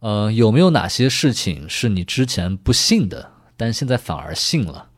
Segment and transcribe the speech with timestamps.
[0.00, 4.90] 呃，有没有哪些事情是你之前不信的，但现在反而信了？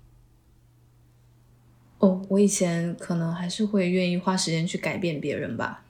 [2.00, 5.82] 哦，我以前可能还是会愿意花时间去改变别人吧。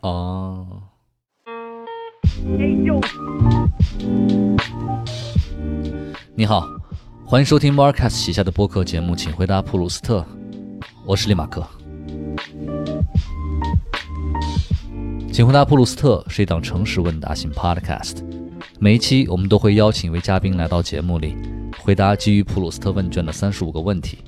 [0.00, 0.82] 哦。
[6.34, 6.66] 你好，
[7.24, 10.26] 欢迎收听 Marcus 旗下的播客节目，请回答普鲁斯特。
[11.06, 11.64] 我是利马克。
[15.32, 18.39] 请回答普鲁斯特是一档诚实问答型 Podcast。
[18.82, 21.36] 每一期我们都会邀请一位嘉宾来到节目里，
[21.82, 24.20] 回答基于普鲁斯特问卷的三十五个问题。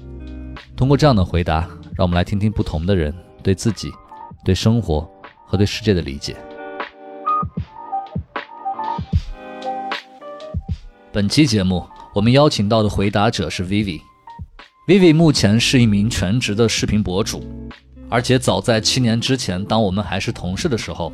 [0.76, 1.60] 通过这样的回答，
[1.96, 3.90] 让我们来听听不同的人对自己、
[4.44, 5.10] 对生活
[5.46, 6.36] 和对世界的理解。
[11.10, 11.82] 本期节目，
[12.14, 14.02] 我们邀请到的回答者是 Vivi。
[14.86, 17.42] Vivi 目前是一名全职的视频博主，
[18.10, 21.10] 而且早在七年之前，当我们还是同事的时候，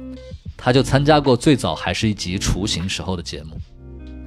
[0.61, 3.57] 他就参加过最早还是一集雏形时候的节目。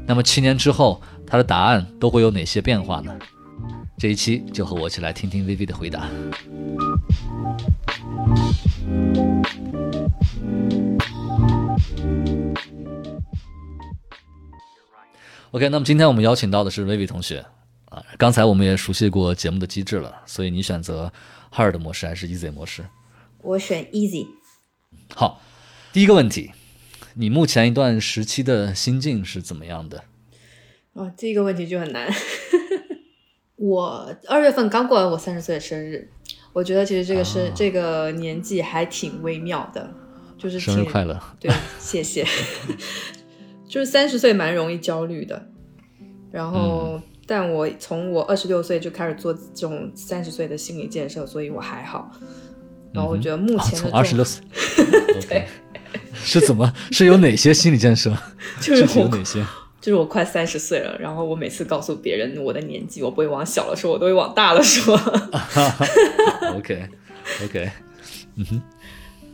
[0.07, 3.13] 那么七年之后，他的答案都会有哪些变化呢？
[3.99, 6.09] 这一期就和我一起来听听 Vivi 的回答。
[15.51, 17.45] OK，那么今天我们邀请到的是 Vivi 同学
[17.89, 18.01] 啊。
[18.17, 21.11] 刚才我们也熟悉过节目的机制了，所以你选择
[21.53, 22.85] Hard 模式还是 Easy 模式？
[23.39, 24.25] 我选 Easy。
[25.13, 25.41] 好，
[25.93, 26.51] 第一个问题，
[27.15, 30.05] 你目前一段时期的心境是怎么样的？
[30.93, 32.09] 哦，这个问题就很难。
[33.57, 36.09] 我二月份刚过完我三十岁的生日，
[36.53, 39.93] 我觉得其实这个是这个年纪还挺微妙的，
[40.37, 41.21] 就是生日快乐。
[41.39, 42.25] 对，谢谢。
[43.67, 45.49] 就是三十岁蛮容易焦虑的，
[46.31, 52.09] 然后但我从我二十六岁就开始做这种三十岁的心理建设，所以我还好。
[52.93, 54.43] 然后我觉得目前从二十六岁，
[55.29, 55.47] 对，
[56.23, 58.15] 是怎么是有哪些心理建设？
[58.59, 59.45] 就是有哪些？
[59.81, 64.95] 就是我快三十岁了，然后我每次告诉别人我的年纪，我不会往小了说，我都会往大了说。
[66.55, 67.71] OK，OK，
[68.35, 68.61] 嗯哼。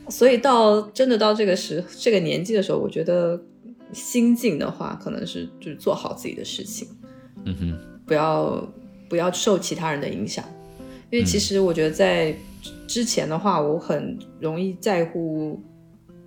[0.09, 3.37] 所以到真的到这个时这个年纪的时候，我觉得
[3.91, 6.87] 心境的话，可能是就是做好自己的事情，
[7.43, 8.65] 嗯哼，不要
[9.09, 10.45] 不要受其他人的影响，
[11.11, 12.33] 因为其实我觉得在
[12.87, 15.61] 之前的话，我很容易在乎。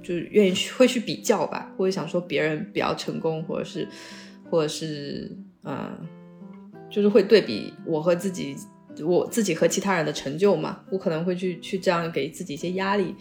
[0.03, 3.87] 就是愿意去会去比较吧，或者想说别人比较成功，或者是，
[4.51, 5.91] 或者是，嗯，
[6.89, 8.57] 就是会对比我和自己，
[9.05, 13.15] 我自己和其他人的成就嘛，我可能会去去这样给自己一些压力。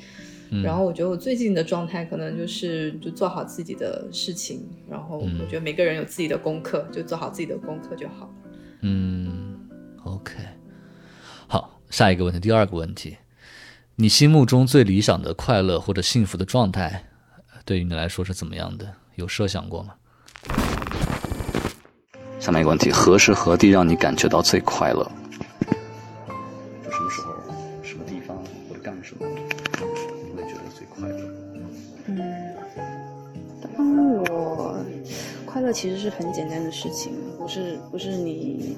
[0.63, 8.31] 然后我觉得我最近的状态可能就是就做好自己的事情，然后我觉得每个人有自己的功课，就做好自己的功课就好了。
[8.81, 9.59] 嗯
[10.05, 10.33] ，OK，
[11.47, 13.15] 好，下一个问题，第二个问题。
[14.01, 17.03] 你心目中最理想的快乐或者幸福的状态，
[17.65, 18.89] 对于你来说是怎么样的？
[19.15, 19.93] 有设想过吗？
[22.39, 25.03] 下面一个问题：何时何地让你感觉到最快乐？
[26.81, 27.33] 就什么时候、
[27.83, 28.37] 什么地方
[28.69, 31.19] 或者干什么，你会觉得最快乐？
[32.05, 32.55] 嗯，
[33.61, 34.77] 当我
[35.45, 38.77] 快乐其实是很简单的事情，不是不是你，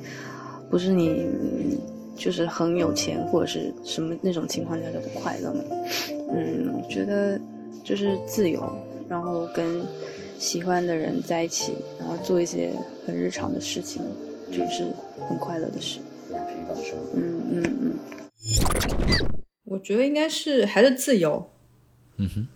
[0.71, 1.79] 不是你。
[2.15, 5.63] 就是很有钱或者是什么那种情况下叫做快乐嘛？
[6.33, 7.39] 嗯，觉得
[7.83, 8.63] 就是自由，
[9.09, 9.83] 然后跟
[10.37, 12.71] 喜欢的人在一起，然后做一些
[13.05, 14.01] 很日常的事情，
[14.51, 14.85] 就是
[15.27, 15.99] 很快乐的事。
[16.29, 17.11] 平凡生活。
[17.15, 17.93] 嗯嗯嗯。
[19.65, 21.49] 我觉得应该是还是自由。
[22.17, 22.47] 嗯哼。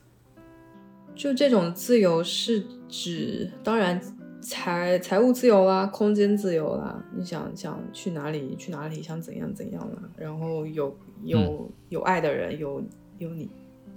[1.15, 3.99] 就这种自由是指，当然。
[4.45, 12.79] 财财务自由啦，空间自由啦，你想想去哪里去哪里，想怎样怎样啦，然后有有有爱的人，有
[13.17, 13.49] 有你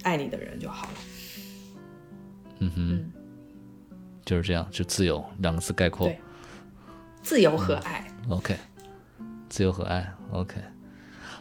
[0.04, 0.94] 爱你的人就好了。
[2.60, 3.12] 嗯哼，
[4.25, 6.06] 就是这样，就自由两个字概括。
[6.06, 6.19] 对，
[7.20, 8.06] 自由和爱。
[8.31, 8.56] OK，
[9.50, 10.10] 自由和爱。
[10.32, 10.56] OK，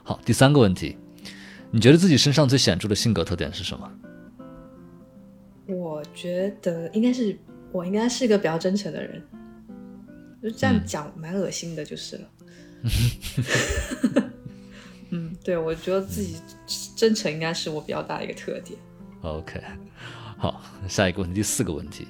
[0.04, 0.98] 好，第三个问题，
[1.72, 3.90] 你觉得自己身上最显著的性格特点是什么？
[5.66, 7.40] 我觉得应该是。
[7.72, 9.22] 我应该是个比较真诚的人，
[10.42, 12.30] 就这样讲蛮恶心的，就是了。
[15.10, 16.38] 嗯，对，我觉得自己
[16.96, 18.80] 真诚应该是我比较大的一个特点。
[19.22, 19.62] OK，
[20.38, 22.08] 好，下一个问题，第四个问题，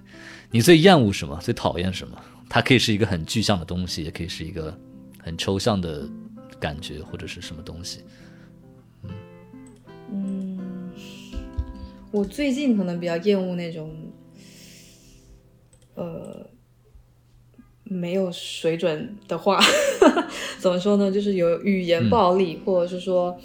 [0.51, 1.38] 你最厌恶什么？
[1.42, 2.21] 最讨厌什么？
[2.50, 4.77] 它可以是一个很具象的东西，也可以是一个
[5.19, 6.07] 很抽象的
[6.59, 8.04] 感觉，或者是什么东西。
[9.04, 9.09] 嗯
[10.12, 10.92] 嗯，
[12.12, 13.94] 我最近可能比较厌恶那种。
[17.89, 19.60] 没有水准的话，
[20.60, 21.12] 怎么说呢？
[21.12, 23.38] 就是有语言暴力，或者是说，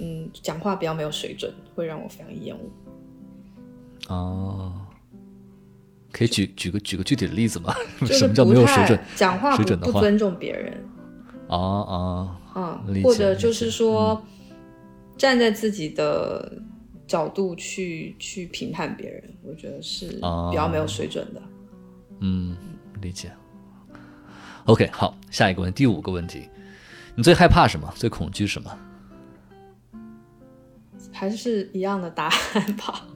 [0.00, 4.14] 嗯，讲话比较没有水准，会让我非常厌恶。
[4.14, 4.72] 哦
[6.12, 7.74] 可以举举个举个具体的例子吗？
[8.00, 8.98] 就是什么叫没有水准？
[9.14, 10.72] 讲话不不尊重别人，
[11.48, 14.22] 啊啊，嗯理，解理或者就是解说
[15.18, 16.56] 站在自己的
[17.06, 21.42] 角度去去评判别人，我觉得是哦比较没有水准的。
[22.20, 22.56] 嗯，
[23.02, 23.30] 理解。
[24.66, 26.48] OK，好，下一个问题，第五个问题，
[27.14, 27.92] 你最害怕什么？
[27.96, 28.78] 最恐惧什么？
[31.12, 33.06] 还是一样的答案吧，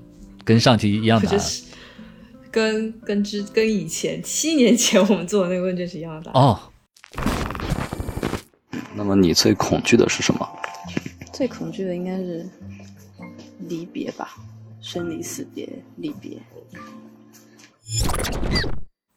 [0.45, 1.37] 跟上题一样答案。
[1.37, 1.65] 就是
[2.53, 6.43] 跟跟之跟以前七年前我们做的那个问卷是一样的答案。
[6.43, 6.61] 哦，
[8.95, 10.49] 那么你最恐惧的是什么？
[11.33, 12.49] 最恐惧的应该是
[13.69, 14.37] 离别吧，
[14.81, 16.39] 生离死别，离别。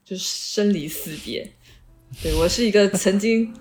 [0.04, 1.50] 就是生离死别。
[2.22, 3.52] 对我是一个曾经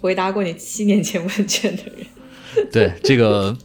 [0.00, 2.06] 回答过你七年前问卷的人。
[2.70, 3.56] 对这个，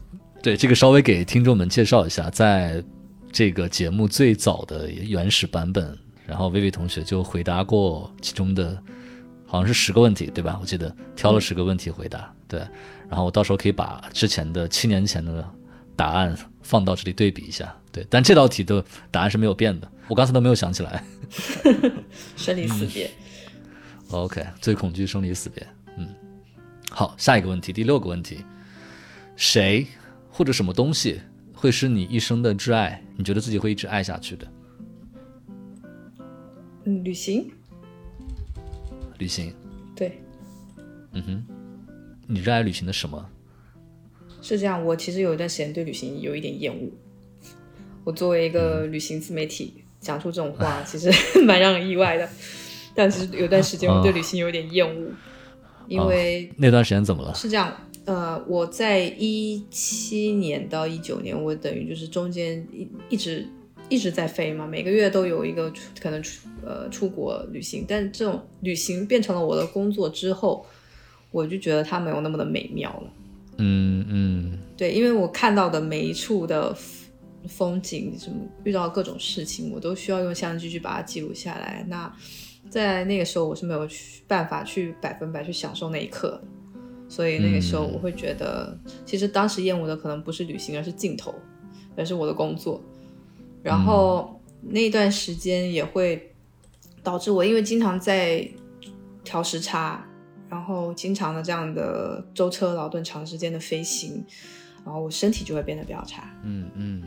[0.42, 2.84] 对这个稍微给听众们介绍一下，在
[3.32, 5.96] 这个节目最早的原始版本，
[6.26, 8.82] 然后薇薇同学就回答过其中的，
[9.46, 10.58] 好像是十个问题，对吧？
[10.60, 12.60] 我记得挑了十个问题回答，对。
[13.10, 15.48] 然后我到时候可以把之前的七年前的
[15.96, 18.04] 答案放到这里对比一下，对。
[18.10, 21.04] 但这道题的答案是没有变的，我刚才都没有想起来。
[22.36, 23.12] 生离死别。
[24.12, 25.66] OK，最恐惧生离死别。
[25.98, 26.10] 嗯，
[26.90, 28.44] 好，下一个问题，第六个问题，
[29.36, 29.86] 谁
[30.30, 31.22] 或者什么东西
[31.54, 33.04] 会是你一生的挚爱？
[33.16, 34.48] 你觉得自己会一直爱下去的？
[36.86, 37.52] 嗯，旅行。
[39.20, 39.54] 旅行，
[39.96, 40.20] 对，
[41.12, 41.46] 嗯哼，
[42.26, 43.30] 你热爱旅行的什么？
[44.42, 44.84] 是这样。
[44.84, 46.90] 我其实有一段时间对旅行有一点厌恶。
[48.06, 51.12] 我作为一个旅行自媒体，讲出这种话， 其实
[51.44, 52.28] 蛮让人意外的。
[52.96, 55.12] 但是有段时间我对旅行有点厌恶，
[55.88, 57.34] 因为那段时间怎么了？
[57.34, 57.74] 是这样，
[58.06, 63.48] 呃，我在一七年到一九年，我等于就是中间一一直
[63.90, 70.66] 一直在飞嘛，每个月都有一个出可能出呃出国旅行，但这种旅行变成了我的工作之后，
[71.32, 73.14] 我就觉得它没有那么的美妙了。
[73.58, 76.76] 嗯嗯对，因为我看到的每一处的
[77.48, 81.86] 风景，什么遇到各种事情，我都需要用相机去把它记录下来。
[81.90, 82.10] 那
[82.70, 86.40] 在那个时候，我是没有去办法去百分百去享受那一刻，
[87.08, 91.34] 所以那个时候我会觉得，其实当时厌恶的可能不是旅行，而是镜头，
[91.98, 92.82] 而是我的工作。
[93.64, 96.32] 然后那段时间也会
[97.02, 98.48] 导致我，因为经常在
[99.24, 100.08] 调时差，
[100.48, 104.24] 然后经常的这样的舟车劳顿、长时间的飞行，
[104.86, 106.32] 然后我身体就会变得比较差。
[106.44, 107.04] 嗯嗯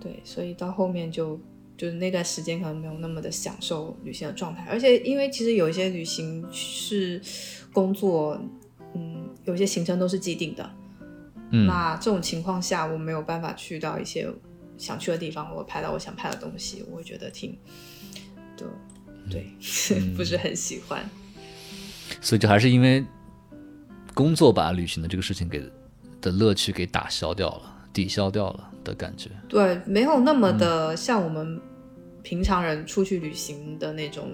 [0.00, 1.40] 对，所以到后面就
[1.76, 7.20] 就是那段时间可能没有那么的享受旅行的状态，而且因为其实有一些旅行是
[7.72, 8.40] 工作，
[8.94, 10.70] 嗯，有些行程都是既定的，
[11.50, 11.66] 嗯。
[11.66, 14.26] 那这种情况下我没有办法去到一些
[14.78, 17.58] 想去的地方，我拍到我想拍的东西，我会觉得挺，
[18.56, 18.66] 对
[19.30, 19.46] 对，
[20.16, 21.08] 不是很喜欢。
[22.20, 23.04] 所以就还是因为
[24.14, 25.62] 工作把旅行的这个事情给
[26.20, 29.30] 的乐趣给打消掉了，抵消掉了的感觉。
[29.48, 31.58] 对，没有那么的像我们
[32.22, 34.32] 平常人出去旅行的那种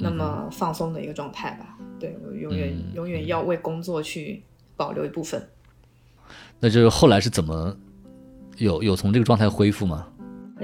[0.00, 1.78] 那么放松的一个状态吧。
[2.00, 4.42] 对我永远、嗯永远要为工作去
[4.76, 5.40] 保留一部分。
[6.58, 7.76] 那就是后来是怎么
[8.56, 10.08] 有有从这个状态恢复吗？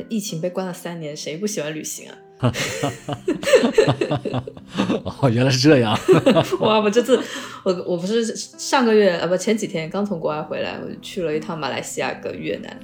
[0.09, 2.19] 疫情被关了三年，谁不喜欢旅行啊？
[5.21, 5.97] 哦，原来是这样。
[6.61, 6.81] 哇！
[6.81, 7.19] 我这次
[7.63, 12.77] 我我不是上个月啊不前几天刚从国外回来，我去了一趟马来西亚跟越南，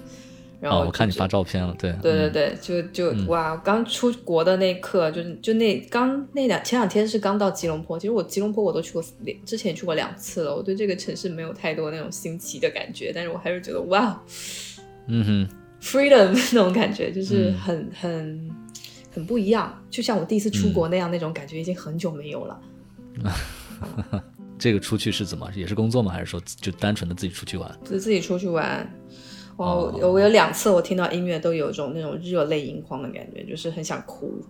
[0.60, 3.56] 然后哦，我看你发照片了，对，嗯对对对，就就、哇！
[3.56, 9.02] 刚出国的那一刻，就是就那刚那两前两天是刚到吉隆坡，其实我吉隆坡我都去过，
[9.44, 14.20] 之前去过两次了，我对这个城市没有太多那种新奇的感觉，但是我还是觉得哇
[15.06, 15.48] 嗯哼
[15.82, 17.54] ，，freedom 那种感觉就是嗯
[18.00, 18.50] 很、
[19.18, 22.60] 很很不一样，就像我第一次出国那样那种感觉，已经很久没有了。
[24.56, 25.50] 这个出去是怎么？
[25.54, 26.12] 也是工作吗？
[26.12, 27.68] 还是说就单纯的自己出去玩？
[27.84, 28.88] 就自己出去玩。
[29.56, 34.40] 哦哦，我有两次我听到音乐都有一种那种热泪盈眶的感觉，就是很想哭。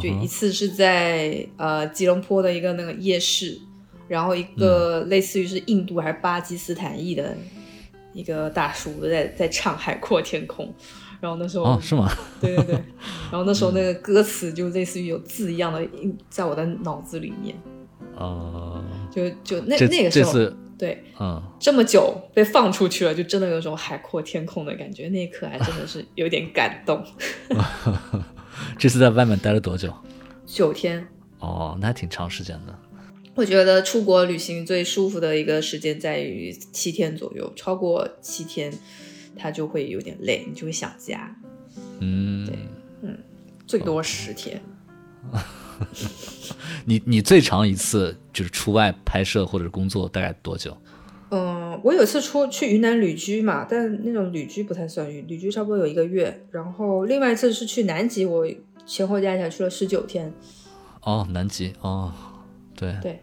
[0.00, 3.58] 就一次是在呃吉隆坡的一个那个夜市，
[4.06, 7.36] 然后一嗯个类似于是印度还是巴基斯坦裔的
[8.12, 10.66] 一个大叔在在唱《海阔天空》，
[11.20, 12.10] 然后那时候、哦，是吗？
[12.40, 12.74] 对对对，
[13.30, 17.54] 然后那时候那个歌词就类似于有字一样的印在我的脑子里面，
[18.16, 20.32] 哦，就就那那个时候
[20.78, 27.04] 对嗯，这么久被放出去了，就真的有种海阔天空的感觉，那一刻还真的是有点感动。
[28.78, 29.92] 这次在外面待了多久？
[30.46, 31.06] 九天，
[31.38, 32.74] 哦，那还挺长时间的。
[33.34, 38.72] 我觉得出国旅行最舒服的一个时间在于七天左右，超过七天，
[39.36, 41.34] 它就会有点累，你就会想家。
[42.00, 42.48] 嗯，
[43.66, 44.60] 最多十天。
[46.84, 50.76] 你你最长一次就是出外拍摄或者工作大概多久？
[51.30, 56.46] 嗯，我有一次出去云南旅居嘛，但那种旅居不太算旅旅居，差不多有一个月。
[56.50, 58.46] 然后另外一次是去南极，我
[58.84, 60.32] 前后加起来去了十九天。
[61.02, 62.12] 哦，南极哦，
[62.74, 63.22] 对对，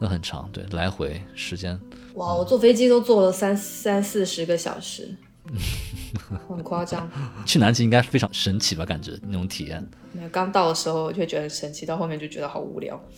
[0.00, 1.78] 那很长，对，来回时间。
[2.14, 5.14] 哇，我坐飞机都坐了三三四十个小时，
[6.48, 7.10] 很夸张。
[7.44, 8.84] 去南极应该非常神奇吧？
[8.84, 9.86] 感觉那种体验。
[10.12, 12.98] 那刚到的时候就会觉得很神奇，到后面就觉得好无聊。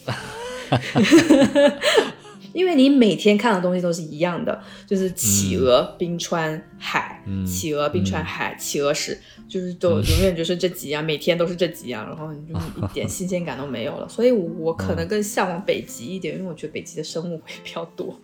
[2.53, 14.09] 因为你每天看的东西都是一样的，就是企鹅、冰川、海，企鹅、冰川、海，企鹅史，就是都永远就是这几样，每天都是这几样，然后你就一点 新鲜感都没有了。
[14.09, 18.19] 所以我可能更向往北极一点，因为我觉得北极的生物会比较多。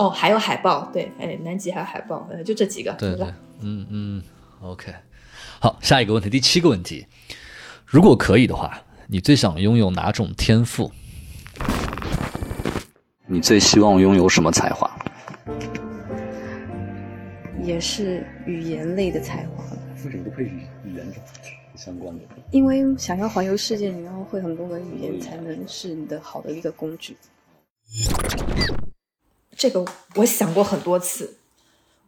[0.00, 3.26] 哦，还有海豹，对，哎，南极还有海豹，就这几个，对对，
[3.60, 4.22] 嗯嗯
[4.62, 4.94] ，OK，
[5.60, 7.06] 好，下一个问题，第七个问题，
[7.84, 10.90] 如果可以的话，你最想拥有哪种天赋？
[13.26, 14.90] 你最希望拥有什么才华？
[17.62, 19.62] 也是语言类的才华。
[20.02, 21.06] 为什么不配语语言
[21.76, 22.24] 相关的？
[22.52, 27.14] 因为想要环游世界，你要会很多的语言，才能是你的好的一个工具。
[29.60, 31.36] 这个我想过很多次。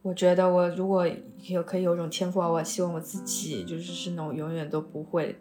[0.01, 1.07] 我觉得我如果
[1.47, 5.37] 有可以有种天赋啊，我希望我自己就是是那种永远都不会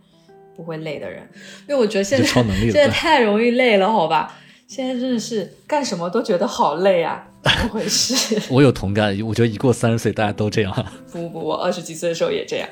[0.53, 1.25] 不会累的人，
[1.69, 4.37] 因为我觉得现在现在太容易累了，好吧？
[4.67, 8.37] 现在真的是干什么都觉得好累啊，怎么回事？
[8.51, 10.85] 我有同感，我觉得一过三十岁，大家都这样。
[11.13, 12.67] 不不不，我二十几岁的时候也这样。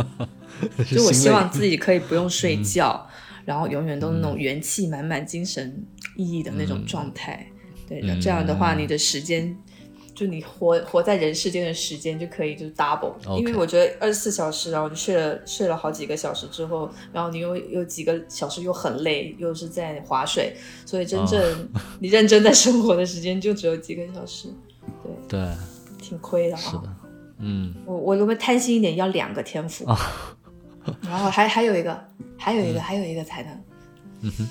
[0.94, 3.08] 就我希望自己可以不用睡觉，
[3.46, 5.82] 然后永远都是那种元气满满、精神
[6.18, 7.46] 奕奕的那种状态。
[8.00, 9.56] 对，这样的话，你的时间。
[10.14, 20.54] 就你活活在人世间的时间就可以就 double，因为我觉得二十四小时，然后你睡了睡了好几个小时之后，然后你又有几个小时又很累，又是在划水，
[20.86, 24.46] 所以真正 你认真在生活的时间就只有几个小时，
[25.26, 25.48] 对对，
[25.98, 26.60] 挺亏的啊。
[26.60, 26.94] 是的，
[27.38, 29.84] 嗯，我我有没有贪心一点，要两个天赋，
[31.02, 32.04] 然后还还有一个，
[32.38, 33.52] 还有一个，还有一个才能，
[34.20, 34.48] 嗯哼，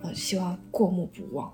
[0.00, 1.52] 我希望过目不忘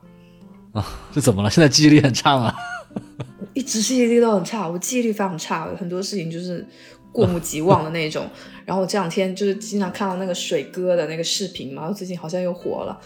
[0.73, 1.51] 啊， 这怎么了？
[1.51, 2.55] 现在记忆力很差吗？
[3.55, 6.67] 一直记忆力都很差，我记忆力非常差，很多事情就是
[7.13, 8.29] 过目即忘的那种。
[8.65, 13.01] 然后我这两天就是经常看到那个水哥的那个视频嘛，最近好像又火了，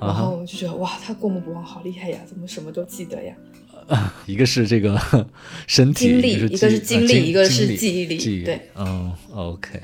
[0.00, 3.34] 然后我就觉得哇，他过目不忘好厉害呀，怎么什么都记得呀？
[4.26, 4.98] 一个是这个
[5.66, 9.80] 身体，精力，一个是精力，一个是记忆力，对，嗯，OK。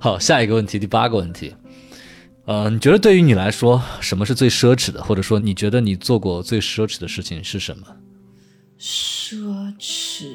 [0.00, 1.52] 好，下一个问题，第八个问题，
[2.50, 5.00] 呃，你觉得对于你来说，什么是最奢侈的？
[5.04, 7.86] 或者说，你觉得你做过最奢侈的事情是什么？
[8.76, 10.34] 奢侈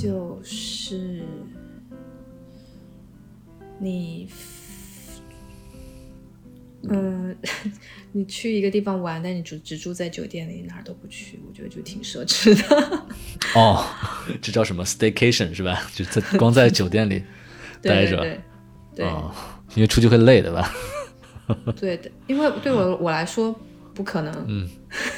[0.00, 1.22] 就是
[3.78, 4.26] 你，
[6.88, 7.36] 嗯，
[8.12, 13.06] 你去一个地方玩，但你只只住在酒店里，哪儿都不去，我觉得就挺奢侈的。
[13.54, 13.84] 哦，
[14.40, 15.82] 这叫什么 staycation 是吧？
[15.94, 17.22] 就在光在酒店里
[17.82, 18.40] 待着，
[18.96, 19.06] 对，
[19.74, 20.70] 因为出去会累的吧？
[21.76, 23.54] 对的，因为对我我来说。
[23.94, 24.66] 不可能，嗯，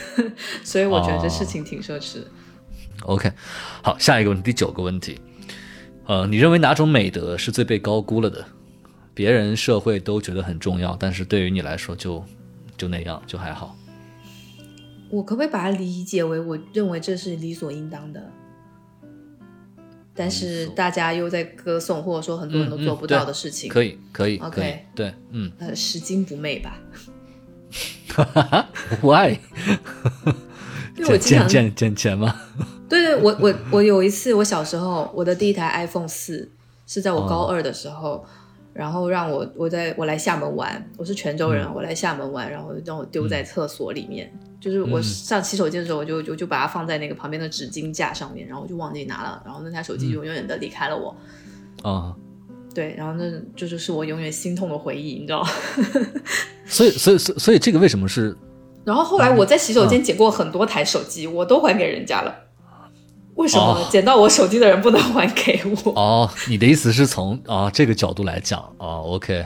[0.65, 2.17] 所以我觉得这事情挺奢侈。
[3.03, 3.31] OK，
[3.85, 5.17] 好，下一个问题，第九个问题，
[6.07, 8.45] 呃，你认为哪种美德是最被高估了的？
[9.15, 12.25] 别人社会都觉得很重要，但是对于你来说就
[12.77, 13.77] 就那样，就还好。
[15.09, 18.29] 我可不可以把它理解为，我认为这是理所应当的，
[20.15, 23.69] 但是大家又在歌颂，或者说很多人都做不到的事情？
[23.69, 26.79] 可以，可以，OK，对，嗯， 呃，拾金不昧吧。
[28.15, 28.69] 哈 哈
[29.03, 29.37] ，Why？
[31.19, 32.35] 捡捡捡钱吗？
[32.89, 36.49] 对对，我我我有一次，我小时候我的第一台 iPhone 四
[36.87, 38.25] 是在我高二的时候，
[38.73, 44.33] 然后让我我在我来厦门玩，我是泉州人，我来厦门玩，然后让我丢在厕所里面，
[44.65, 51.15] 就是我上洗手间的时候，我就就就把它放在那个旁边的纸巾架上面，然后我就忘记拿了，然后那台手机就永远的离开了我。
[51.83, 52.17] 啊。
[52.75, 55.47] 对，然后那这就是我永远心痛的回忆，你知道
[56.67, 58.35] 所以，所以，所所以这个为什么是？
[58.85, 62.35] 然后后来我在洗手间捡过很多台手机，我都还给人家了。
[63.35, 65.93] 为什么捡到我手机的人不能还给我？
[65.93, 69.45] 哦，你的意思是从啊这个角度来讲啊？OK，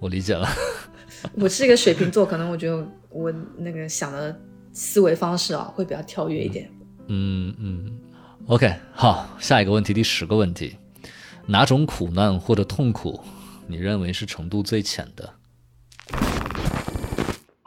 [0.00, 0.48] 我理解了。
[1.38, 4.36] 我是一个水瓶座，可能我觉得我那个想的
[4.74, 6.70] 思维方式啊会比较跳跃一点。
[7.06, 7.98] 嗯嗯
[8.48, 10.76] ，OK，好，下一个问题，第十个问题。
[11.46, 13.20] 哪种苦难或者痛苦，
[13.66, 15.30] 你认为是程度最浅的？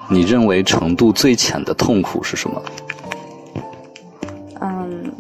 [0.10, 2.64] 你认为程度最浅的痛苦是什么？
[4.62, 5.14] 嗯，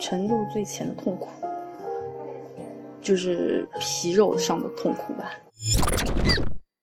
[0.00, 1.28] 程度最浅的痛苦，
[3.02, 5.30] 就是皮肉上的痛苦吧。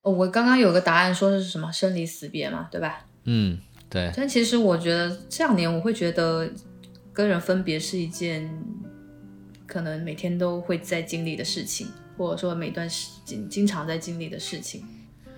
[0.03, 3.05] 哦，我刚刚有个答案说的是什么生离死别嘛，对吧？
[3.23, 3.57] 嗯，
[3.89, 6.49] 对，但其实我觉得这两年我会觉得
[7.13, 8.49] 跟人分别是一件
[9.65, 14.83] 可能每天都会在经历的事情，或者说每段时经经常在经历的事情。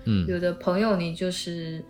[0.04, 1.84] 嗯有的朋友你就是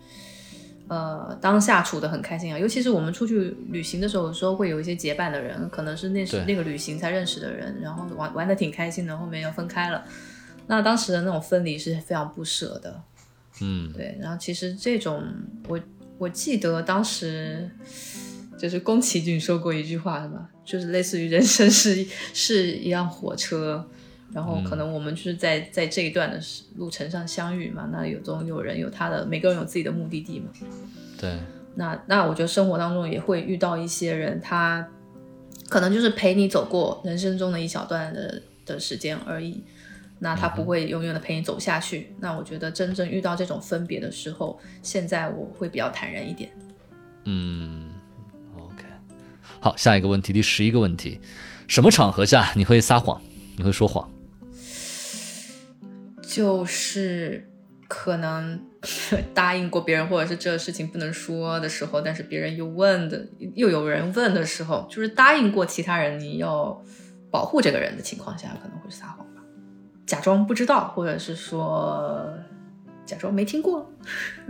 [0.89, 10.03] 呃当下处的很开心啊，尤其是我们出去旅行的时候，有时候会有一些结伴的人，可能是那是那个旅行才认识的人，然后玩玩的挺开心的，后面又分开了。
[10.67, 13.01] 那当时的那种分离是非常不舍的，
[13.61, 14.17] 嗯对。
[14.21, 15.23] 然后其实这种
[15.67, 15.79] 我
[16.21, 17.67] 我记得当时
[18.55, 23.83] 就是宫崎骏说过一句话，什么就是类似于人生是是一辆火车，
[24.31, 26.39] 然后可能我们就是在在这一段的
[26.75, 30.51] 路程上相遇嘛，那有总有人有他的每个人有自己的目的地嘛，
[31.19, 31.39] 对，
[31.73, 34.87] 那那我觉得生活当中也会遇到一些人，他
[35.69, 39.63] 可能就是陪你走过人生中的一小段的的时间而已。
[40.23, 42.13] 那他不会永远的陪你走下去。
[42.19, 46.51] 那我觉得真正遇到这种分别的时候，现在我会比较坦然一点。
[47.25, 47.89] 嗯
[48.55, 48.83] ，OK，
[49.59, 51.19] 好，下一个问题，第十一个问题，
[51.67, 53.19] 什么场合下你会撒谎？
[53.57, 54.07] 你会说谎？
[56.21, 57.49] 就是
[57.87, 58.61] 可能
[59.33, 66.79] 答应过别人，或者是这个事情不能说的时候，但是别人又问的，又有人问的时候，就是答应过其他人你要
[67.31, 69.20] 保护这个人的情况下，可能会撒谎吧，
[70.11, 72.27] 假装不知道，或者是说
[73.05, 73.89] 假装没听过。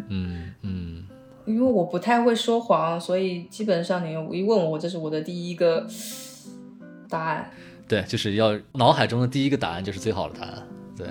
[0.09, 1.03] 嗯嗯
[1.45, 5.85] 因为我不太会说谎，所以基本上你一问我，这是我的第一个
[7.07, 7.51] 答案。
[7.87, 10.67] 对，就是要脑海中的第一个答案就是最好的答案。
[10.97, 11.05] 对，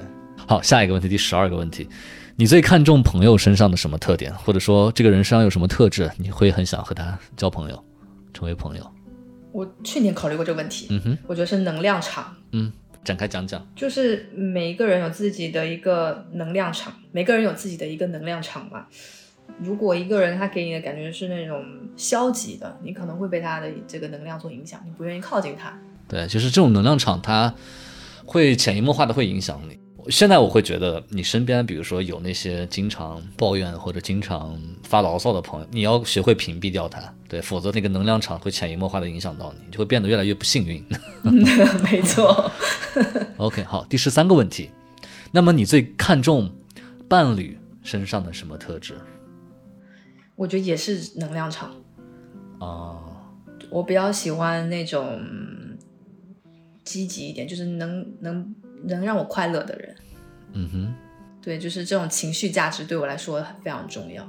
[0.49, 1.89] 好，下一个问题，第十二个问题，
[2.35, 7.85] 你最看重朋友身上的什么特点，或者说这个人身上有什么特质，你会很想和他交朋友，
[8.35, 8.85] 成为朋友？
[9.53, 12.35] 我去年考虑过这个问题，嗯哼，我觉得是能量场。
[12.51, 13.67] 嗯，展开讲讲。
[13.75, 18.87] 就是每一个人有自己的一个能量场，每个人有自己的一个能量场嘛。
[19.59, 21.65] 如果一个人他给你的感觉是那种
[21.97, 25.77] 消极的，你可能会被他的这个能量所影响，你不愿意靠近他。
[26.07, 27.53] 对，就是这种能量场，它
[28.25, 29.80] 会潜移默化的会影响你。
[30.11, 40.85] 现在我会觉得，你身边比如说有那些经常抱怨或者经常发牢骚的朋友，你要学会屏蔽掉他，对，否则那个能量场会潜移默化的影响到你，你就会变得越来越不幸运。
[41.83, 42.51] 没 错
[43.37, 44.71] ，OK，好，第十三个问题，
[45.31, 46.51] 那么你最看重
[47.09, 48.99] 伴侣身上的什么特质
[50.35, 51.71] 我觉得也是能量场。
[52.59, 52.99] 啊？
[53.71, 55.21] 我比较喜欢那种
[56.83, 59.97] 积极一点，就是能能能让我快乐的人。
[60.53, 60.95] 嗯哼
[61.43, 64.27] 对，就是这种情绪价值对我来说非常重要。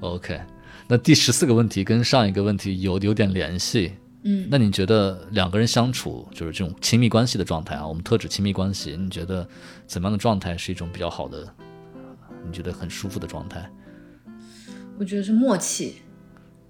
[0.00, 0.40] ，OK。
[0.88, 3.92] 那第十四个问题跟上一个问题有有点联系，
[4.24, 9.48] 嗯，那你觉得两个人相处，就是这种亲密关系的状态啊，我们特指亲密关系，你觉得
[9.86, 11.54] 怎么样的状态是一种比较好的，
[12.44, 13.70] 你觉得很舒服的状态？
[14.98, 16.02] 我觉得是默契，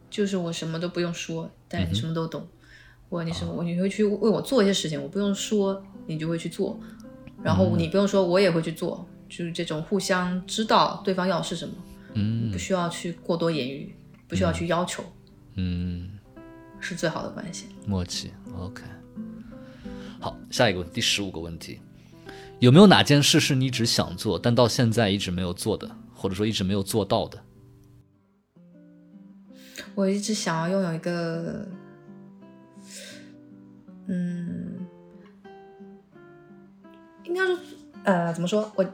[0.09, 2.47] 就是我什么都不用说，但你什么都懂。
[3.09, 6.79] 我你什么，我你会去为我做一些事情，我不用说，你就会去做。
[7.43, 11.75] 然后你不用说，我也会去做，就是这种互相知道对方要的是什么，
[12.15, 13.95] 嗯不需要去过多言语，
[14.29, 15.03] 不需要去要求，
[15.57, 16.11] 嗯，
[16.81, 17.67] 是最好的关系。
[17.87, 18.83] 默契，OK。
[20.21, 21.81] 好，下一个问第十五个问题，
[22.61, 27.43] 有没有哪件事是你一直想做，但到现在一直没有做的，或者说一直没有做到的？
[29.95, 31.69] 我一直想要拥有一个，
[34.07, 34.42] 嗯，
[37.33, 37.59] 应该说，
[38.05, 38.71] 呃，怎么说？
[38.77, 38.87] 我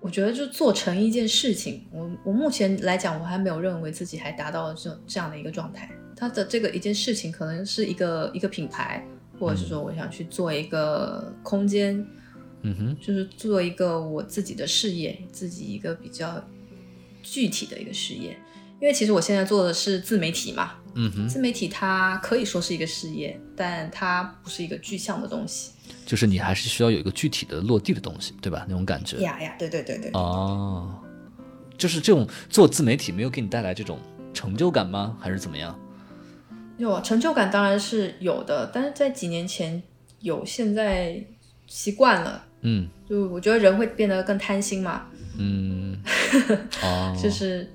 [0.00, 5.90] 我觉得就做成一件事情，我我目前来讲，我还没有认为自己还达到了这这样的一个状态。
[6.14, 9.02] 它的这个一件事情，可能是一个一个品牌，
[9.38, 12.06] 或者是说我想去做一个空间，
[12.60, 16.44] 嗯哼，就是做一个我自己的事业，自己一个比较
[17.22, 18.38] 具体的一个事业。
[18.80, 25.72] 因为其实我现在做的是自媒体嘛，嗯哼，自媒体它可以说是一个事业，但它不是一个具象的东西。
[26.06, 28.64] 就是你还是需要有一个具体的落地的东西，对吧？
[28.68, 29.18] 那种感觉。
[29.18, 30.98] 呀呀，对对对对，哦，
[31.76, 33.98] 就是这种做自媒体没有给你带来这种
[34.32, 35.16] 成就感吗？
[35.20, 35.78] 还是怎么样？
[36.78, 39.82] 有成就感当然是有的，但是在几年前
[40.20, 41.22] 有，现在
[41.66, 42.46] 习惯了。
[42.62, 45.06] 嗯就我觉得人会变得更贪心嘛，
[45.38, 45.98] 嗯，
[46.82, 47.70] 哦，就是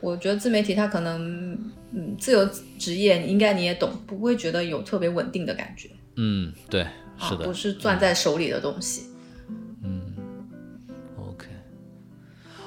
[0.00, 1.52] 我觉得自媒体它可能，
[1.92, 6.82] 嗯，自由职业应该你也懂，不会觉得有特别稳定的感觉，嗯，对，
[7.18, 9.06] 是啊，的不是攥在手里的东西。
[9.82, 10.14] 嗯
[11.18, 11.46] OK，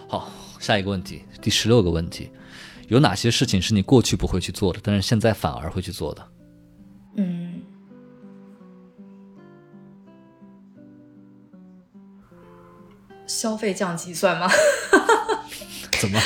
[0.07, 2.31] 好，下一个问题，第十六个问题，
[2.87, 6.27] 有哪些事情是你过去不会去做的，但是现在反而会去做的？
[7.17, 7.61] 嗯，
[13.27, 14.47] 消费降级算吗？
[15.99, 16.19] 怎么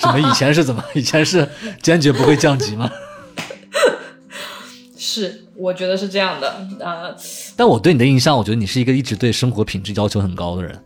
[0.00, 1.46] 怎么以前是怎么以前是
[1.82, 2.90] 坚决不会降级吗？
[4.96, 6.66] 是，我觉得是这样的。
[6.80, 7.16] 呃，
[7.56, 10.76] 但我对你的印象，我觉得你是一个一直对生活品质要求很高的人。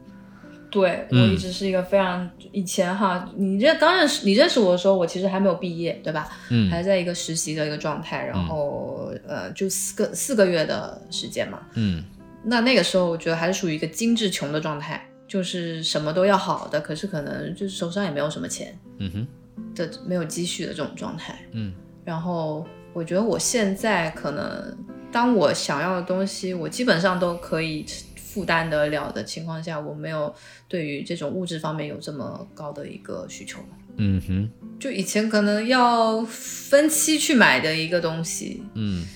[0.70, 6.28] 对我一直是一个非常以前哈，你这刚认识你认识我的时候，我其实还没有毕业，对吧？
[6.48, 11.58] 嗯还在一个实习的一个状态，然后、呃，就四个四个月的时间嘛。
[11.74, 12.02] 嗯
[12.42, 19.26] 那那个时候，我觉得还是属于一个精致穷的状态，就是什么都要好的，可是可能就是手上也没有什么钱嗯哼
[19.74, 21.42] 的，没有积蓄的这种状态。
[21.52, 21.72] 嗯
[22.04, 24.76] 然后我觉得我现在可能，
[25.10, 30.34] 当我想要的东西，我基本上都可以负担得了的情况下，我没有
[30.68, 33.68] 对于这种物质方面有这么高的一个需求了。
[33.96, 39.06] 嗯哼就以前可能要分期去买的一个东西嗯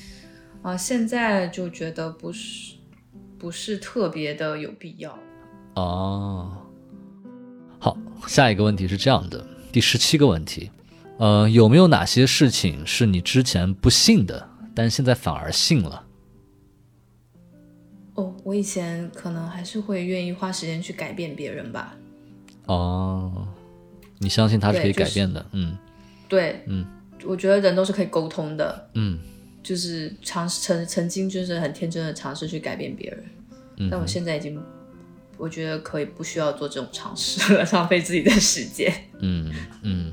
[0.62, 2.76] 啊，现在就觉得不是
[3.38, 5.18] 不是特别的有必要。
[5.76, 6.50] 哦，
[7.78, 10.70] 好，下一个问题是这样的，第十七个问题，
[11.18, 16.02] 呃，有没有哪些事情是你之前不信的，但现在反而信了？
[18.14, 21.94] 哦，我以前可能还是会愿意花时间去改变别人吧。
[22.64, 23.46] 哦，
[24.18, 25.44] 你相信他是可以改变的？
[25.52, 25.76] 嗯
[26.26, 26.86] 对，嗯，
[27.24, 28.90] 我觉得人都是可以沟通的。
[28.94, 29.18] 嗯
[29.62, 33.24] 就是尝试曾曾经就是很天真的尝试去改变别人，
[33.76, 34.58] 嗯但我现在已经
[35.38, 38.92] 我觉得可以不需要做这种尝试了， 浪费自己的时间。
[39.20, 40.12] 嗯嗯，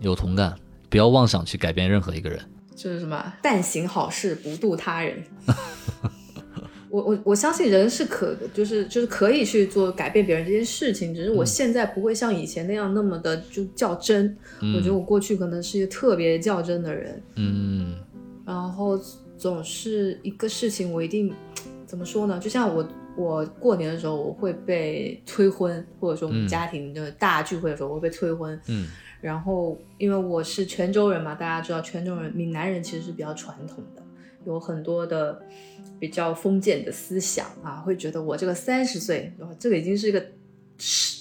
[0.00, 0.54] 有同感，
[0.90, 2.40] 不要妄想去改变任何一个人。
[2.74, 5.22] 就是什么但行好事不渡他人。
[6.90, 14.36] 我我我相信人是可就是就是可以去做改变别人这件事情，只是我现在不会像以前那样那么的就较真。
[14.74, 17.94] 我觉得我过去可能是一个特别较真的人，嗯
[18.44, 18.98] 然后
[19.38, 21.32] 总是一个事情，我一定
[21.86, 22.38] 怎么说呢？
[22.38, 22.86] 就像我
[23.16, 28.60] 我过年的时候，我会被催婚，或者说我们嗯家庭的大聚会的时候，我会被催婚。
[28.68, 28.88] 嗯
[29.20, 34.02] 然后因为我是泉州人嘛，大家知道泉州人、闽南人其实是比较传统的，
[34.44, 35.40] 有很多的
[36.00, 40.20] 比较封建的思想啊，会觉得我这个三十岁，这个已经是一个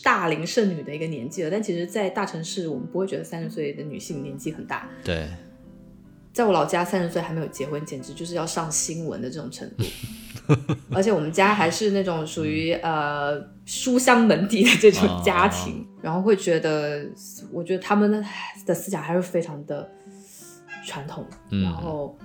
[0.04, 1.51] 大龄剩女的一个年纪了。
[1.51, 4.89] 但其实，在大城市，我们不会觉得三十岁的女性年纪很大。
[5.04, 5.27] 对，
[6.33, 9.83] 在我老家，三十岁还没有结婚，简直就是要上新闻的这种程度。
[10.93, 17.05] 而且我们家还是那种属于呃书香门第的这种家庭，然后会觉得，
[17.51, 18.23] 我觉得他们的
[18.65, 19.89] 的思想还是非常的
[20.85, 22.17] 传统，嗯然后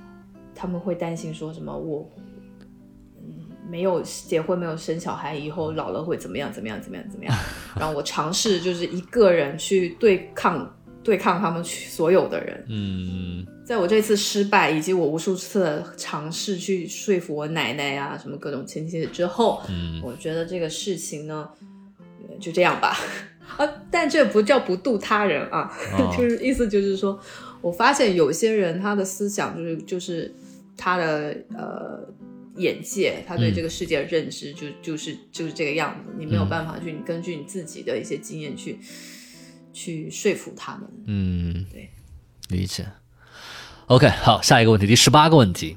[0.54, 2.10] 他们会担心说什么我。
[2.16, 6.52] 嗯没有结婚，没有生小孩，以后老了会怎么样？
[6.52, 6.80] 怎么样？
[6.80, 7.04] 怎么样？
[7.10, 7.36] 怎么样？
[7.74, 10.75] 然后我尝试就是一个人去对抗
[11.06, 13.46] 对抗他们所有的人，嗯。
[13.64, 20.00] 在我这次失败，以及我无数次的尝试去说服我奶奶啊，什么各种亲戚之后，嗯。
[20.02, 21.48] 我觉得这个事情呢，
[22.28, 22.96] 呃就这样吧。
[23.56, 26.12] 啊，但这不叫不渡他人啊，哦。
[26.18, 27.18] 就是意思就是说，
[27.60, 30.34] 我发现有些人他的思想就是就是
[30.76, 32.00] 他的呃
[32.56, 36.48] 眼界，他对嗯这个世界的认知就就是就是这个样子，你没有嗯。
[36.48, 38.78] 办法去根据你自己的一些经验去
[39.76, 40.88] 去说服他们。
[41.04, 41.90] 嗯，对，
[42.48, 42.86] 理解。
[43.88, 45.76] OK，好，下一个问题，第十八个问题，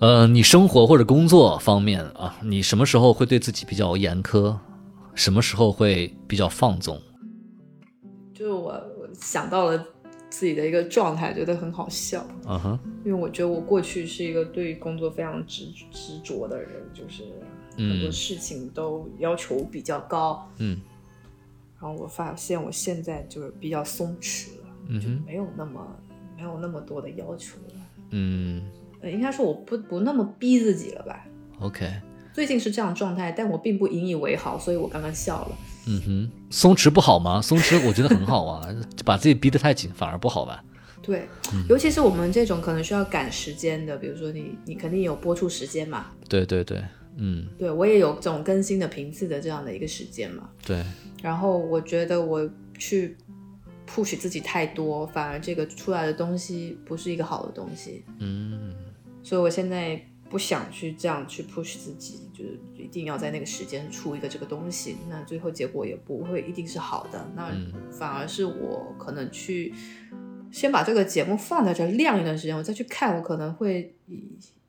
[0.00, 4.58] 呃，你生活或者工作方面啊，你什么时候会对自己比较严苛？
[5.14, 7.00] 什么时候会比较放纵？
[8.34, 9.86] 就是我我想到了
[10.28, 17.22] 自己的一个状态，觉得很好笑，嗯哼，因为我觉得我过去是一个对工作非常执执着的人，就是
[17.78, 20.78] 很多嗯事情都要求比较高，嗯
[21.86, 25.86] 然后我发现我现在就是比较松弛了，就嗯就没有那么
[26.36, 27.74] 没有那么多的要求了，
[28.10, 28.68] 嗯
[29.00, 31.24] 呃，应该说我不不那么逼自己了吧。
[31.60, 31.88] ，OK，
[32.32, 35.56] 最近是这样状态，但我并不引以为豪，所以我刚刚笑了。
[35.86, 37.40] 嗯哼，松弛不好吗？
[37.40, 38.68] 松弛我觉得很好啊，
[39.06, 40.64] 把自己逼得太紧反而不好吧？
[41.00, 41.28] 对，
[41.68, 46.82] 尤其是我们这种可能需要赶时间的，比如说你你肯定有播出时间嘛，对对对，
[47.16, 50.50] 嗯，对我也有这种更新的频次的这样的一个时间嘛。
[50.64, 50.84] 对，
[51.22, 52.48] 然后我觉得我
[52.78, 53.16] 去
[53.88, 58.04] push 自己太多，反而这个出来的东西不是一个好的东西。
[58.18, 58.74] 嗯
[59.22, 67.26] 所以我现在不想去这样去 push 自己，就是一定要在那个时间出一个这个东西，那最后结果也不会一定是好的。
[67.34, 69.72] 那嗯反而是我可能去
[70.52, 73.94] 先把这个节目放在这晾一段时间，我再去看，我可能会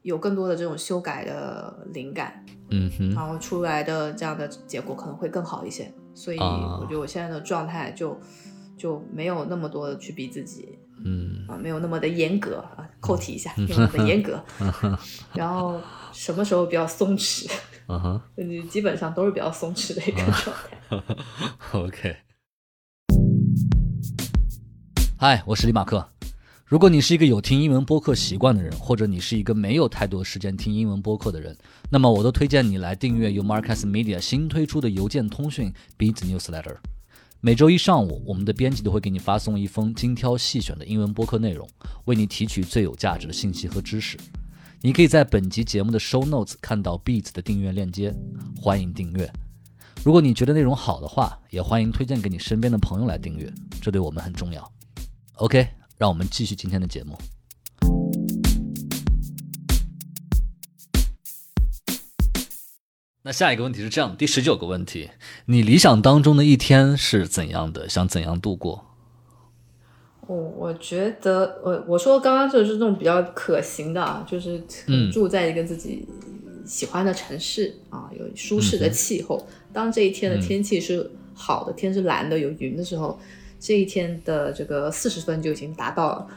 [0.01, 2.43] 有更多的这种修改的灵感。
[2.69, 5.93] 嗯哼，然后出来的这样的结果可能会更好一些。
[6.13, 8.19] 所以啊我觉得我现在的状态就
[8.77, 14.43] 就没有那么多的去逼自己嗯啊，没有那么的严格啊，扣题一下，没有那么的严格。
[15.33, 15.79] 然后
[16.12, 17.49] 什么时候比较松弛？
[17.88, 21.03] 嗯哼 你基本上都是比较松弛的一个状态。
[21.73, 22.17] ，OK。
[25.19, 26.16] 嗨，我是李马克。
[26.69, 31.58] 如果你是一个有听英文播客习惯的人，或者你是一个没有太多时间听英文播客的人，
[31.89, 36.75] 那么我都推荐你来订阅由 Marcus Media 新推出的邮件通讯 Beats Newsletter。
[37.39, 41.65] 每周一上午，我们的编辑都会给你发送一封精挑细选的英文播客内容，
[42.03, 44.17] 为你提取最有价值的信息和知识。
[44.82, 48.13] 你可以在本集节目的 Show Notes 看到 Beats 的订阅链接，
[48.62, 49.32] 欢迎订阅。
[50.03, 53.49] 如果你觉得内容好的话，也欢迎推荐给你身边的朋友来订阅，
[53.82, 54.69] 这对我们很重要。
[55.36, 55.65] OK，
[55.97, 57.17] 让我们继续今天的节目。
[63.23, 65.10] 那下一个问题是这样，第十九个问题，
[65.47, 67.89] 你理想当中的一天是怎样的？
[67.89, 68.86] 想怎样度过？
[70.27, 76.07] 哦，我觉得，我我说刚刚就是这种比较可行的啊，就是嗯住在一个自己
[76.65, 79.45] 喜欢的城市啊，有舒适的气候。
[79.73, 83.19] 当这一天的天气是好的，天是蓝的，有云的时候，
[83.59, 86.27] 这一天的这个四十分就已经达到了。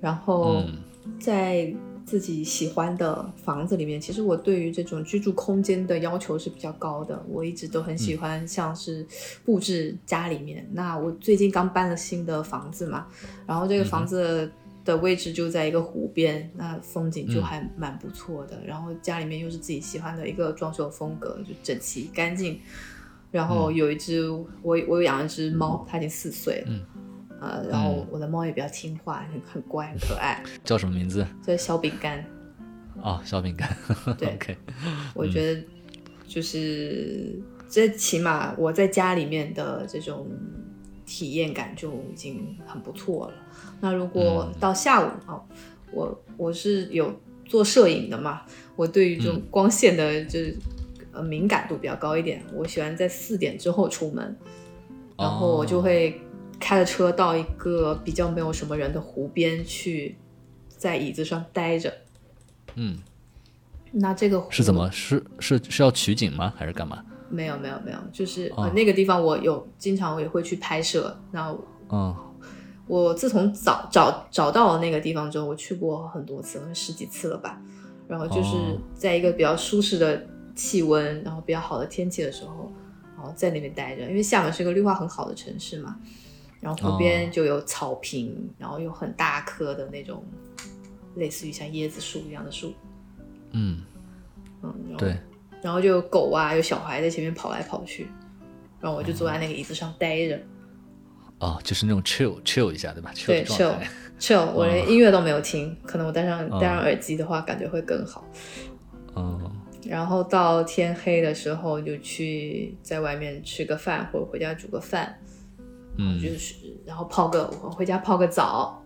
[0.00, 0.78] 然后嗯
[1.18, 7.20] 在自己喜欢的房子里面，其实我对于这种居住空间的要求是比较高的。
[7.28, 9.04] 我一直都很喜欢像是
[9.44, 10.68] 布置家里面。
[10.72, 13.08] 那我最近刚搬了新的房子嘛，
[13.44, 14.48] 然后这个房子
[14.84, 18.60] 的位置就在一个湖边，那风景就还蛮不错的。
[18.64, 22.60] 然后家里面又是自己喜欢的一个装修风格，就整齐干净。
[23.36, 26.66] 然后有一只我我有养一只猫，它已经四岁了。
[26.68, 26.80] 嗯
[27.38, 30.42] 呃，然后我的猫也比较听话，很很乖，很可爱。
[30.64, 31.24] 叫什么名字？
[31.46, 32.24] 叫小饼干，
[33.02, 33.68] 哦、小饼干。
[34.16, 34.56] 对 OK，
[35.14, 35.62] 我觉得
[36.26, 40.26] 就是这起码我在家里面的这种
[41.04, 43.34] 体验感就已经很不错了。
[43.82, 45.44] 那如果到下午哦、
[45.92, 48.42] 我我是有做摄影的嘛，
[48.76, 50.56] 我对于这种光线的就是
[51.16, 54.36] 呃敏感度比较高一点，我喜欢在四点之后出门，
[55.18, 56.20] 然后我就会
[56.60, 60.16] 开着车到一个比较没有什么人的湖边去，
[60.68, 61.92] 在椅子上待着。
[62.74, 62.98] 嗯，
[63.92, 64.90] 那这个湖是怎么？
[64.92, 66.52] 是是是要取景吗？
[66.56, 67.02] 还是干嘛？
[67.28, 71.18] 没有没有没有，就是、哦呃那个地方我有经常我也会去拍摄。
[71.32, 71.52] 那
[71.88, 72.14] 嗯
[72.86, 77.60] 我自从找找找到了那个地方之后，我去过很多次，十几次了吧。
[78.06, 80.24] 然后就是哦在一个比较舒适的
[80.56, 82.72] 气温，然后比较好的天气的时候，
[83.16, 84.02] 然后在那边待着。
[84.02, 85.96] 因为厦门是一个绿化很好的城市嘛，
[86.60, 90.24] 然后湖边哦就有草坪，然后有很大棵的那种
[91.14, 92.72] 类似于像椰子树一样的树，
[93.52, 93.82] 嗯，
[94.62, 95.16] 嗯，然后对，
[95.62, 98.08] 然后就有狗啊，有小孩在前面跑来跑去，
[98.80, 100.40] 然后我就坐在那个椅子上待着，
[101.38, 103.74] 哦，就是那种 chill chill 一下，对吧？chill 对，chill。
[104.18, 108.26] chill， 我连音乐都没有听，可能我戴上哦戴上耳机的话，感觉会更好。
[109.14, 109.38] 嗯
[109.88, 115.18] 然后到天黑的时候，就去在外面吃个饭，或者回家煮个饭，
[115.98, 118.82] 嗯就是然后泡个我回家泡个澡，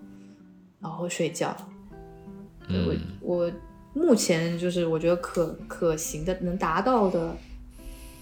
[0.80, 1.56] 然后睡觉。
[2.68, 3.52] 对我嗯我
[3.94, 7.36] 目前就是我觉得可可行的能达到的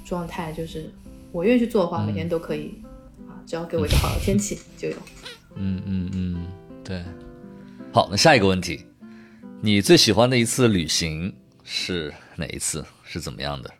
[0.04, 0.90] 状态，就是
[1.32, 2.74] 我愿意去做的话，嗯每天都可以
[3.28, 4.96] 啊，只要给我一个好的天气就有。
[5.56, 6.46] 嗯嗯嗯，
[6.84, 7.02] 对。
[7.92, 8.84] 好，那下一个问题，
[9.60, 12.84] 你最喜欢的一次旅行是哪一次？
[13.04, 13.70] 是怎么样的？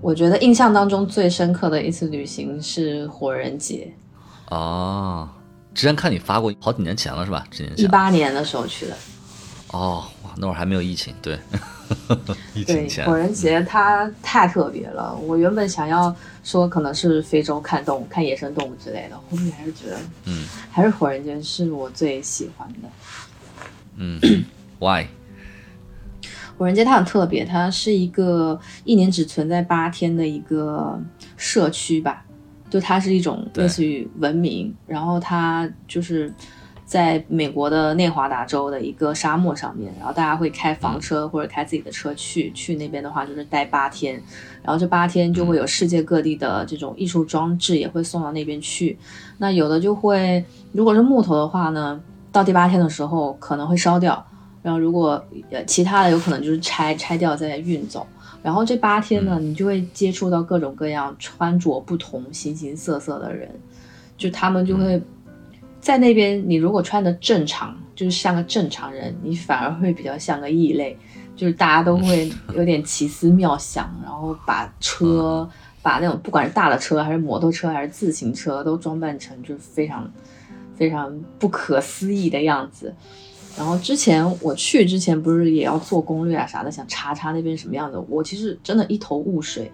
[0.00, 3.90] 我觉得印象当中最深刻的一次旅行是火人节，
[4.50, 5.28] 哦，
[5.74, 7.46] 之前看你发过，好几年前了是吧？
[7.50, 7.86] 之前一。
[7.86, 8.96] 八年的时候去的。
[9.68, 11.38] 哦，哇，那会儿还没有疫情，对，
[12.54, 13.06] 疫对情，前。
[13.06, 15.14] 火人节它太特别了。
[15.16, 22.88] 我原本想要说可能是非洲看动物、看野生动物之类的，后面还是觉得嗯还是火人节是我最喜欢的。
[23.96, 24.20] 嗯，
[24.78, 25.06] Why？
[26.56, 31.00] 火人街它很特别，它是一个一年只存在八天的一个
[31.36, 32.24] 社区吧，
[32.70, 36.32] 就它是一种类似于文明，然后它就是
[36.84, 44.14] 在美国的内华达州的一个沙漠上面，然后大家会开房车或者开自己的车去，去那边的话就是待八天，
[44.62, 48.96] 然后这八天就会有世界各地的这种艺术装置也会送到那边去，
[49.38, 54.24] 那有的就会如果是木头的话呢，到第八天的时候可能会烧掉。
[54.64, 58.04] 然后如果呃其他的有可能就是拆拆掉再运走，
[58.42, 63.48] 然后这八天呢，你就会接触到各种各样穿着不同、形形色色的人，
[64.16, 65.00] 就他们就会
[65.80, 70.96] 在那边，你如果穿的正常，就是像个正常人，你反而会比较像个异类，
[71.36, 75.48] 就是大家都会有点奇思妙想，然后把车。
[75.84, 80.10] 把那种不管是大的车还是摩托车还是自行车都装扮成就是非常
[80.74, 82.94] 非常不可思议的样子，
[83.56, 88.00] 然后之前我去之前不是也要做攻略啊啥的，想查查那边什么样的。
[88.08, 89.70] 我其实真的一头雾水，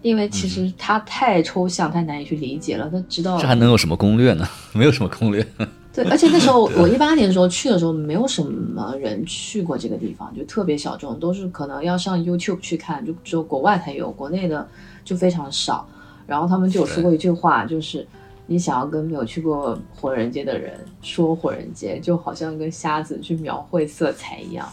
[0.00, 2.88] 因为其实它太抽象，太难以去理解了。
[2.90, 4.48] 他知道这还能有什么攻略呢？
[4.72, 5.46] 没有什么攻略。
[5.94, 14.66] 对，而且那时候 我一八年的时候去的时候，没有什么人去过这个地方，就特别小众，都是可能要上 YouTube 去看，就只有国外才有，国内的
[15.04, 15.86] 就非常少。
[16.26, 18.06] 然后他们就有说过一句话，就是
[18.52, 24.68] 你想要跟没有去过火人街的人说火人街，就好像跟瞎子去描绘色彩一样。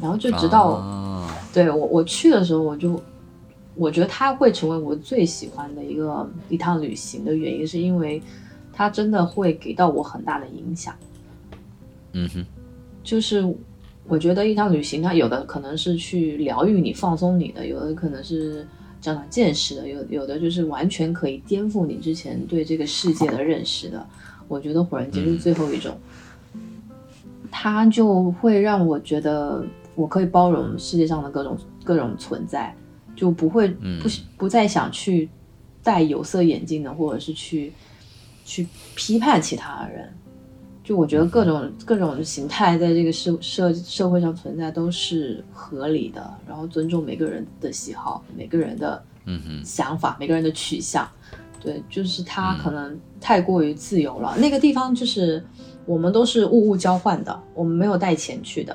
[0.00, 3.02] 然后就直到、啊对我我去的时候，我就
[3.74, 8.22] 我觉得它会成为我最喜欢的一个一趟旅行的原因，是因为
[8.72, 10.94] 它真的会给到我很大的影响。
[12.12, 12.46] 嗯哼，
[13.02, 13.44] 就是
[14.06, 18.66] 我觉得一趟旅行，它有的可能是去疗愈你、放松你的，有的可能是
[19.00, 24.06] 长长见识的，有有的就是完全可以颠覆你之前对这个世界的认识的。
[24.48, 25.98] 我觉得火人节是最后一种，
[27.50, 32.74] 它就会让我觉得我可以包容世界上的各种各种存在，
[33.14, 35.28] 就不会不不再想去
[35.82, 37.72] 戴有色眼镜的，或者是去
[38.44, 40.12] 去批判其他的人。
[40.88, 51.06] 就我觉得各种各种形态在这个社社社会上存在都是合理的，然后尊重每个人的喜好、每个人的嗯哼，想法、每个人的取向。
[51.60, 54.34] 对，就是他可能太过于自由了。
[54.38, 55.44] 那个地方就是
[55.84, 58.74] 我们都是物物交换的，我们没有带钱去的。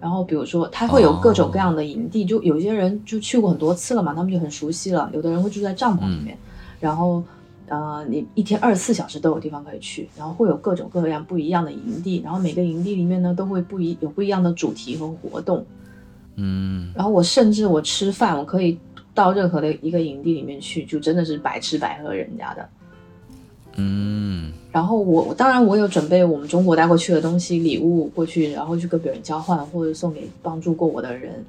[0.00, 5.08] 然后比如说，他会有各种各样的营地，就有些人就去过很多次了嘛，他们就很熟悉了。
[5.14, 6.36] 有的人会住在帐篷里面，
[6.80, 7.22] 然后
[7.68, 15.64] 呃，你一天二十四小时都有地方可以去，然后会有各种各样不一样的营地，然后每个营地里面呢都会不一有不一样的主题和活动。
[16.36, 18.78] 嗯然后我甚至我吃饭，我可以
[19.14, 22.68] 到任何的一个营地里面去，就真的是白吃白喝人家的。
[23.76, 31.44] 嗯然后我我当然我有准备我们中国带过去的东西礼物过去，然后去跟别人交换或者送给帮助过我的人。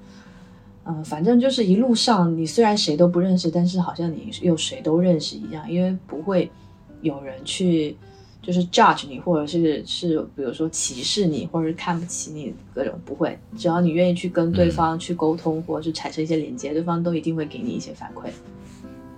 [0.91, 6.49] 嗯、反正就是一路上你虽然谁都不认识，但是好像你又谁都认识一样，因为不会
[7.01, 7.95] 有人去
[8.41, 13.37] 就是 judge 你，或者是是比如说歧视你，或者是看不起你，各种不会。
[13.55, 18.29] 只要你愿意去跟对方去沟通，或者是产生一些连接，对方都一定会给你一些反馈。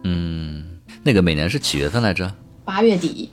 [0.03, 2.29] 嗯，那个每年是几月份来着？
[2.65, 3.29] 八月底，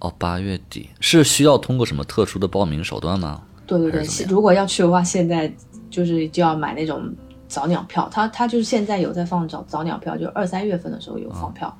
[0.00, 3.44] 哦，八月底是需要通过什么特殊的报名手段吗？
[3.66, 5.52] 对对对如果要去的话，现在
[5.88, 7.14] 就是就要买那种
[7.48, 11.76] 早鸟票，他他就是现在有在放早早鸟票，就二三月份的时候有放票，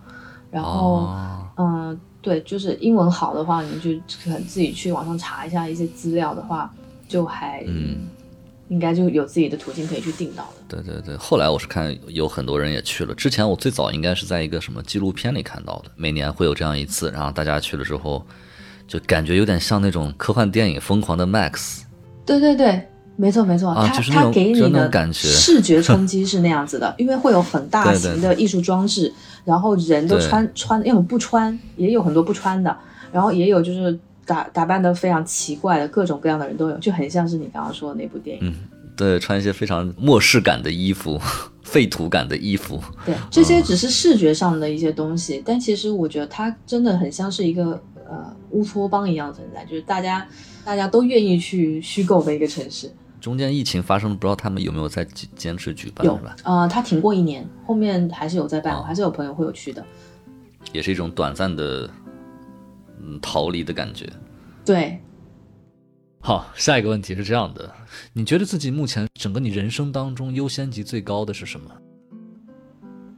[0.50, 3.90] 然后哦，嗯，对，就是英文好的话，你就
[4.22, 6.72] 可能自己去网上查一下一些资料的话，
[7.09, 8.07] 就还嗯，
[8.68, 10.83] 应该就有自己的途径可以去订到的。
[10.83, 13.14] 对对对，后来我是看有很多人也去了。
[13.14, 18.24] 之前我最早应该是在一个什么纪录片里看到的，每年会有这样一次，然后大家去了之后，
[18.88, 21.52] 就感觉有点像那种科幻电影《疯狂的 Max》。
[22.24, 29.12] 对对对，没错没错，啊它就是那种它给你的视觉冲击是那样子的， 因为会有很大型的艺术装置，
[29.44, 32.76] 然后人都对穿穿，要么不穿，也有很多不穿的，
[33.11, 38.55] 然后也有就是打打扮的非常奇怪的，各种各样的人都有，就很像是你刚刚说的那部电影。
[38.96, 41.20] 对，穿一些非常末世感的衣服，
[41.62, 42.81] 废土感的衣服。
[43.05, 50.26] 对，这些只是视觉上的一些东西，但其实我觉得它真的很像是一个呃乌托邦一样存在，就是大家
[50.64, 52.90] 大家都愿意去虚构的一个城市。
[53.26, 56.36] 中间疫情发生，不知道他们有没有在坚坚持举办，有是吧？
[56.44, 59.84] 呃，它停过一年，后面还是有在办，哦还是有朋友会有去的。
[60.72, 61.90] 也是一种短暂的
[63.00, 64.08] 嗯逃离的感觉。
[64.64, 65.00] 对，
[66.20, 67.68] 好，下一个问题是这样的：
[68.12, 71.68] 你觉得自己目前整个你人生当中优先级最高的是什么？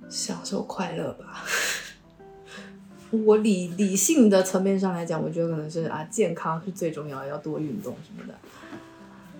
[0.09, 1.45] 享受快乐吧。
[3.11, 8.35] 我理理性的层面上来讲，我觉得可能是啊，健康是最重要的，要多运动什么的。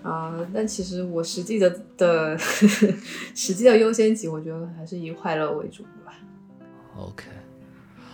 [0.01, 2.37] 啊、但其实我实际的的
[3.35, 6.13] 实际的优先级，我觉得还是以快乐为主吧。
[6.97, 7.25] OK，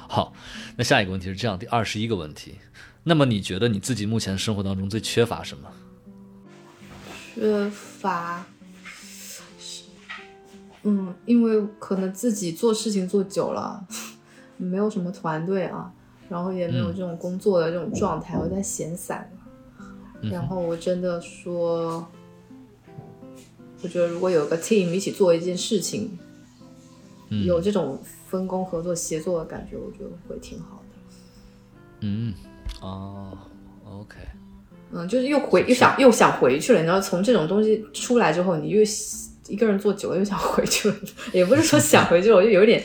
[0.08, 0.34] 好，
[0.76, 2.56] 那下一个问题是这样，第二十一个问题，
[3.04, 5.70] 那么你觉得你自己目前生活当中最缺乏什么？
[7.36, 8.46] 缺乏，
[10.84, 13.86] 嗯，因为可能自己做事情做久了，
[14.58, 15.92] 没有什么团队啊，
[16.30, 19.30] 然后也没有这种工作的这种状态，我在闲散
[20.22, 20.30] 嘛。
[20.32, 22.08] 然后我真的说，
[23.82, 26.18] 我觉得如果有个 team 一起做一件事情，
[27.30, 28.00] 嗯有这种
[28.30, 31.16] 分工合作协作的感觉，我觉得会挺好的。
[32.02, 32.34] 嗯，
[32.82, 33.38] 哦
[33.84, 34.18] ，OK，
[34.92, 38.82] 嗯，就是又回又想又想回去了，你知道，从这种东西出来之后，你又
[39.48, 40.96] 一个人做久了又想回去了，
[41.34, 42.84] 也不是说想回去了，我就有点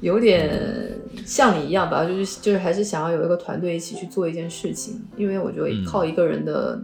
[0.00, 0.92] 有点
[1.26, 6.80] 像你一样吧，就是就是还是想要有一个团队一起去做一件事情，因为我觉得靠一个人的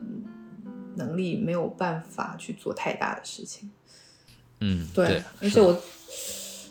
[0.96, 3.70] 能力没有办法去做太大的事情。
[4.60, 5.76] 嗯，对，而且我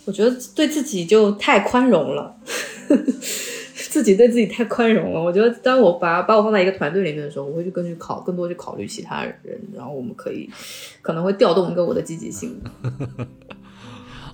[0.05, 2.35] 我觉得对自己就太宽容了，
[3.73, 5.21] 自己对自己太宽容了。
[5.21, 10.49] 我觉得当我把把我放在一个团队里面的时候，我会去根据考更多去考虑其他人，然后我们可以
[11.01, 12.59] 可能会调动一个我的积极性。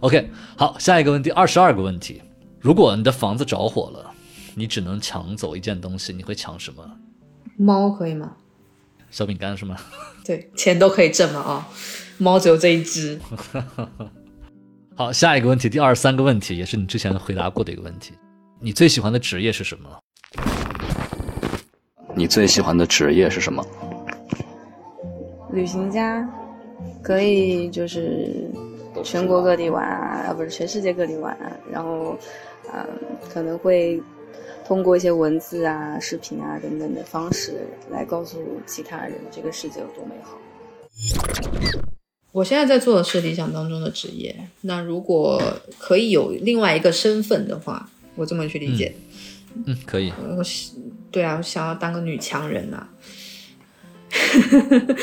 [0.02, 2.22] OK，好，下一个问题，二十二个问题。
[2.60, 4.12] 如果你的房子着火了，
[4.56, 6.90] 你只能抢走一件东西，你会抢什么？
[7.58, 8.32] 猫可以吗？
[9.12, 9.76] 小饼干是吗？
[10.24, 11.68] 对，钱都可以挣了啊！
[12.18, 13.20] 猫只有这一只。
[14.96, 18.14] 好，下一个问题，第二十三个问题，也是你之前回答过的一个问题。
[18.62, 19.90] 你最喜欢的职业是什么？
[22.16, 23.66] 你最喜欢的职业是什么？
[25.52, 26.26] 旅行家，
[27.02, 28.52] 可以就是
[29.04, 32.18] 全国各地玩啊，啊不是全世界各地玩啊，然后，
[32.74, 32.86] 嗯，
[33.34, 34.02] 可能会
[34.66, 40.38] 通过一些文字啊、视频啊等等的方式来告诉其他人这个世界有多美好。
[42.32, 44.36] 我现在在做的是理想当中的职业。
[44.62, 45.42] 那如果
[45.80, 48.94] 可以有另外一个身份的话，我这么去理解。
[49.66, 50.14] 嗯，可以。
[50.38, 50.74] 我是
[51.10, 52.88] 对啊，我想要当个女强人啊。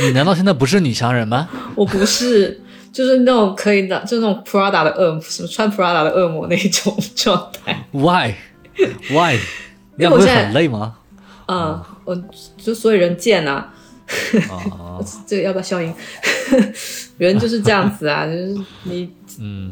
[0.01, 1.49] 你难道现在不是女强人吗？
[1.75, 2.61] 我不是，
[2.97, 7.85] 就是那种可以的，就那种 Prada 的恶魔，什么穿 Prada 的恶魔那种 状态。
[7.93, 8.33] Why?
[9.11, 9.39] Why?
[9.97, 10.97] 那样不会很累吗？
[11.47, 12.17] 嗯，我
[12.57, 13.75] 就所以人贱啊。
[14.49, 15.93] 啊， 这个要不要消音？
[17.19, 19.71] 人就是这样子啊，就是你嗯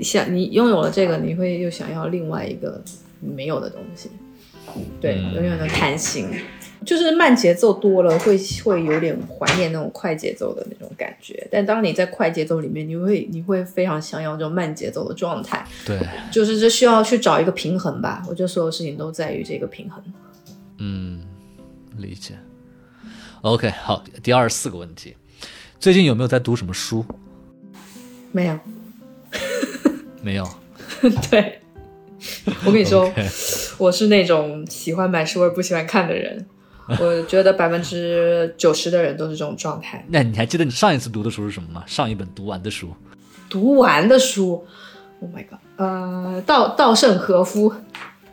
[0.00, 2.82] 想你拥有了这个，你会又想要另外一个
[3.20, 4.10] 没有的东西。
[5.02, 6.30] 对，嗯永远的贪心，
[6.84, 11.46] 就是慢节奏多了，会会有点怀念那种快节奏的那种感觉。
[11.50, 15.98] 但当你在快节奏里面，你会你会非常想要这种慢节奏的状态，对，
[16.30, 18.22] 就是这需要去找一个平衡吧。
[18.28, 20.02] 我觉得所有事情都在于这个平衡。
[20.78, 21.22] 嗯，
[21.96, 22.34] 理解。
[23.42, 25.16] OK，好，第二十四个问题，
[25.78, 27.04] 最近有没有在读什么书？
[28.32, 28.58] 没有，
[30.22, 30.48] 没有。
[31.30, 31.60] 对，
[32.64, 33.12] 我跟你说
[33.78, 36.46] 我是那种喜欢买书而不喜欢看的人。
[37.00, 40.04] 我觉得百分之九十的人都是这种状态。
[40.08, 41.82] 那你还记得你上一次读的书是什么吗？
[41.86, 42.94] 上一本读完的书？
[43.48, 44.66] 读完的书
[45.20, 47.72] ，Oh my god，呃，稻稻盛和夫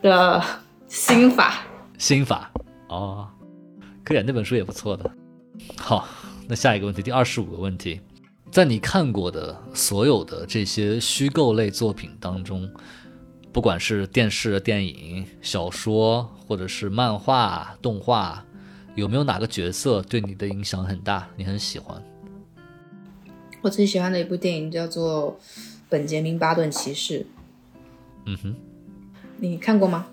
[0.02, 0.42] 的
[0.88, 1.62] 心法，
[1.96, 2.50] 心法
[2.88, 3.28] 哦，
[4.04, 5.10] 可以，那本书也不错的。
[5.76, 6.08] 好，
[6.48, 8.00] 那下一个问题，第二十五个问题，
[8.50, 12.68] 在你看过的所有的这些虚构类作品当中，
[13.52, 18.42] 不管是电视、电影、小说，或者是漫画、动画，
[18.94, 22.02] 有没有哪个角色对你的影响很大，你很喜欢？
[23.60, 25.38] 我最喜欢的一部电影叫做
[25.90, 27.20] 《本杰明·巴顿骑士》，
[28.24, 28.56] 嗯哼，
[29.36, 30.06] 你看过吗？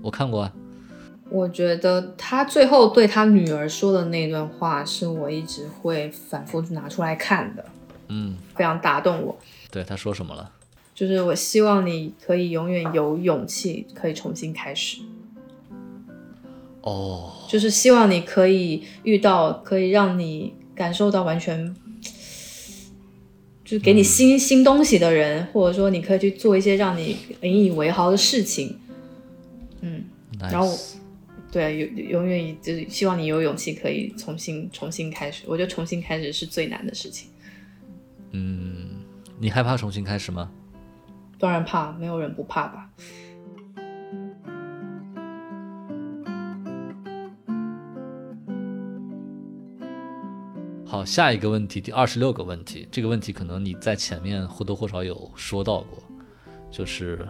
[0.00, 0.52] 我看过啊。
[1.28, 7.64] 我觉得他最后对他女儿说的那段话，是我一直会反复拿出来看的，
[8.08, 9.36] 嗯，非常打动我。
[9.70, 10.50] 对，他说什么了？
[11.00, 14.98] 就是我希望你可以永远有勇气，可以重新开始。
[16.82, 21.74] 哦，就是希望你可以遇到可以让你感受到完全，
[23.64, 28.78] 就是给你新、新东西的人，或者说你可以去做一些让你引以为豪的事情。
[29.80, 30.04] 嗯，
[30.38, 30.70] 然后
[31.50, 35.44] 对，永永远就是希望你有勇气可以重新重新开始。
[35.46, 37.30] 我觉得重新开始是最难的事情。
[38.32, 39.00] 嗯，
[39.38, 40.50] 你害怕重新开始吗？
[41.40, 42.90] 当然怕，没有人不怕吧？
[50.84, 52.86] 好，下一个问题，第二十六个问题。
[52.90, 56.02] 这个问题可能你在前面或多或少有说到过，
[56.70, 57.26] 就是，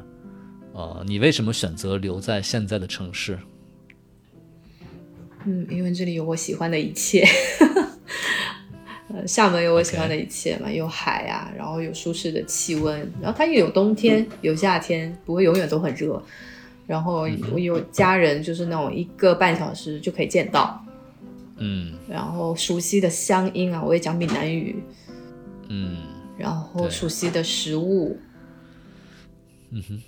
[0.72, 3.38] 呃，你为什么选择留在现在的城市？
[5.44, 7.24] 嗯，因为这里有我喜欢的一切。
[9.12, 16.22] 呃，厦门有我喜欢的一切嘛有海啊，然后有舒适的气温，然后它又有冬天，有夏天，不会永远都很热。
[16.86, 20.84] 然后我有家人，就是那种一个半小时就可以见到，
[21.56, 21.94] 嗯。
[22.08, 24.82] 然后熟悉的乡音啊，我也讲闽南语，
[25.68, 25.98] 嗯。
[26.36, 28.18] 然后熟悉的食物，
[29.70, 30.02] 嗯哼，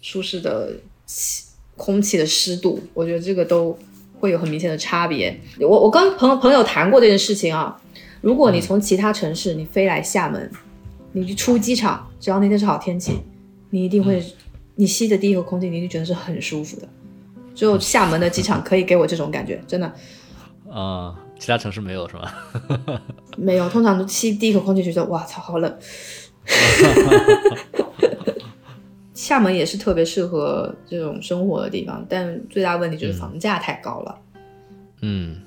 [0.00, 0.74] 舒适的
[1.06, 1.44] 气
[1.76, 3.76] 空气的湿度，我觉得这个都
[4.20, 5.36] 会有很明显的差别。
[5.58, 7.82] 我我跟朋友朋友谈过这件事情啊，
[8.22, 10.50] 如果你从其他城市你飞来厦门，
[11.12, 13.18] 你去出机场，只要那天是好天气，
[13.68, 14.24] 你一定会，
[14.76, 16.88] 你吸的第一口空气，你就觉得是很舒服的。
[17.54, 19.92] 只有厦门的机场可以给我这种感觉， 真的
[20.70, 22.34] 啊、其他城市没有是吧？
[23.36, 23.68] 没有。
[23.68, 25.78] 通常都吸第一口空气就，觉得哇操，好冷。
[29.12, 34.18] 厦门也是特别适合这种生活的地方，但最大问题就是房价太高了，
[35.02, 35.42] 嗯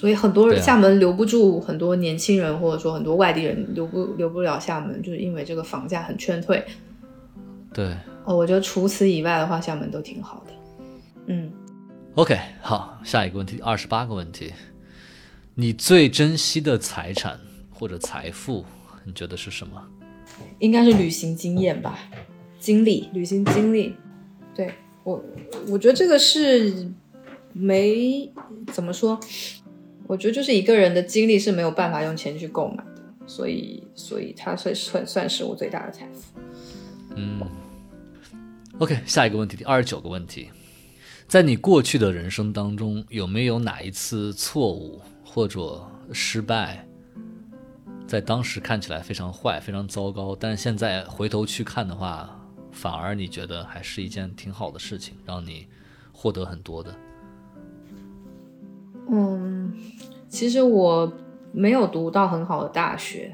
[0.00, 6.64] 所以很多人厦门留不住很多年轻人，或者说很多外地人留不留不了厦门，就是因为这个房价很劝退。
[7.72, 10.52] 对哦，我觉得除此以外的话，厦门都挺好的。
[11.26, 11.52] 嗯
[12.16, 14.52] ，，OK，好，下一个问题，二十八个问题，
[15.54, 17.38] 你最珍惜的财产
[17.70, 18.64] 或者财富，
[19.04, 19.80] 你觉得是什么？
[20.58, 21.98] 应该是旅行经验吧，
[22.58, 23.94] 经历，旅行经历。
[24.54, 24.72] 对
[25.04, 25.22] 我，
[25.68, 26.90] 我觉得这个是
[27.52, 28.30] 没
[28.72, 29.18] 怎么说，
[30.12, 36.38] 我觉得就是一个人的经历是没有办法用钱去购买的，所以，所以它算算算是我最大的财富。
[37.16, 37.40] 嗯
[38.78, 40.50] ，OK，下一个问题，第二十九个问题，
[41.26, 45.82] 在你过去的人生当中，有没有哪一次错误或者
[46.12, 46.86] 失败，
[48.06, 52.38] 在当时看起来非常坏、非常糟糕，但是现在回头去看的话，
[52.70, 55.66] 反而你觉得还是一件挺好的事情，让你
[56.12, 56.94] 获得很多的？
[59.10, 59.74] 嗯，
[60.32, 61.12] 其实我
[61.52, 63.30] 没有读到很好的大学，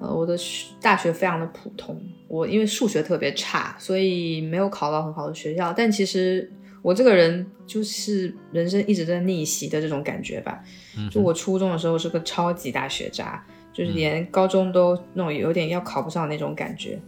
[0.00, 2.00] 呃，我的学大学非常的普通。
[2.26, 5.74] 我因为数学特别差，所以没有考到很好的学校。
[5.74, 10.64] 但其实我这个人就是人生一直在逆袭的这种感觉吧。
[11.10, 16.98] 就我初中的时候是个超级大学渣，就是连高中都那种有点要考不上那种感觉。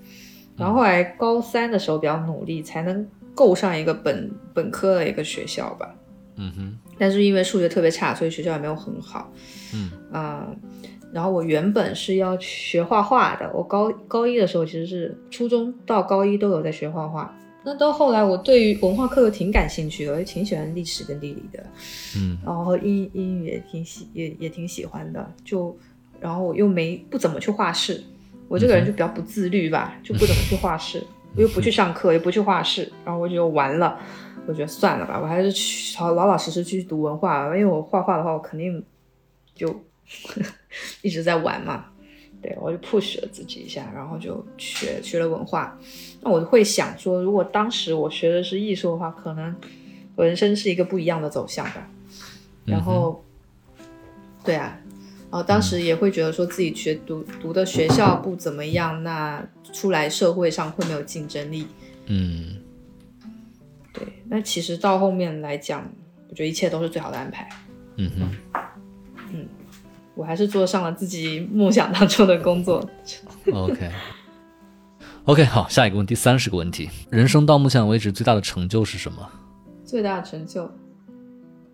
[0.55, 5.95] 然后后来高三的时候比较努力，才能够上一个本本科的一个学校吧。
[6.37, 9.31] 嗯哼，但是因为数学特别差，所以学校也没有很好。
[9.75, 10.47] 嗯啊、
[11.13, 17.37] 然后我原本是要学画画的，我高高一的时候其实是初中到高一都有在学画画。
[17.63, 21.63] 那到后来，我对于文化课又挺感兴趣的，我也挺喜欢历史跟地理的。
[22.17, 25.77] 嗯然后英英语也挺喜也也挺喜欢的，就
[26.19, 28.03] 然后我又没不怎么去画室，
[28.49, 31.05] 我这个人就比较不自律吧，就不怎么去画室，
[31.37, 33.99] 我 又不去上课，也不去画室，然后我就完了，
[34.47, 38.83] 我觉得算了吧，我还是去好老老实实去读文化吧，因为我画画的话，我肯定
[39.55, 39.85] 就
[41.03, 41.87] 一直在玩嘛。
[42.43, 45.79] 对，我就 push 了自己一下，然后就学学了文化。
[46.23, 49.55] 那我会想说，如果当时我学的是艺术的话，可能
[50.17, 51.87] 我人生是一个不一样的走向吧。
[52.65, 53.23] 然后，
[54.43, 54.81] 对啊，
[55.31, 61.67] 然后当时也会觉得说自己学读读的学校不怎么样，那出来社会上会没有竞争力。
[62.07, 62.57] 嗯
[63.93, 65.91] 对，那其实到后面来讲，
[66.29, 67.49] 我觉得一切都是最好的安排。
[67.97, 68.31] 嗯哼。
[69.33, 69.49] 嗯
[70.15, 72.89] 我还是做上了自己梦想当中的工作。
[73.53, 73.91] OK。
[75.25, 76.89] OK，好，下一个问题，三十个问题。
[77.11, 79.31] 人生到目前为止最大的成就是什么？
[79.85, 80.63] 最大的成就，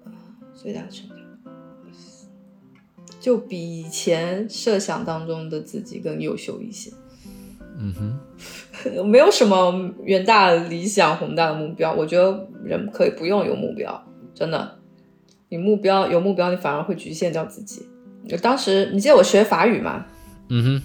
[0.04, 0.12] 呃
[0.54, 1.14] 最大的成就，
[3.20, 6.92] 就比以前设想当中的自己更优秀一些。
[7.78, 11.92] 嗯哼， 没有什么远大的理想、宏大的目标。
[11.92, 14.02] 我觉得人可以不用有目标，
[14.34, 14.76] 真的。
[15.48, 17.86] 你目标有目标，你反而会局限掉自己。
[18.28, 20.04] 就当时你记得我学法语吗？
[20.48, 20.82] 嗯哼，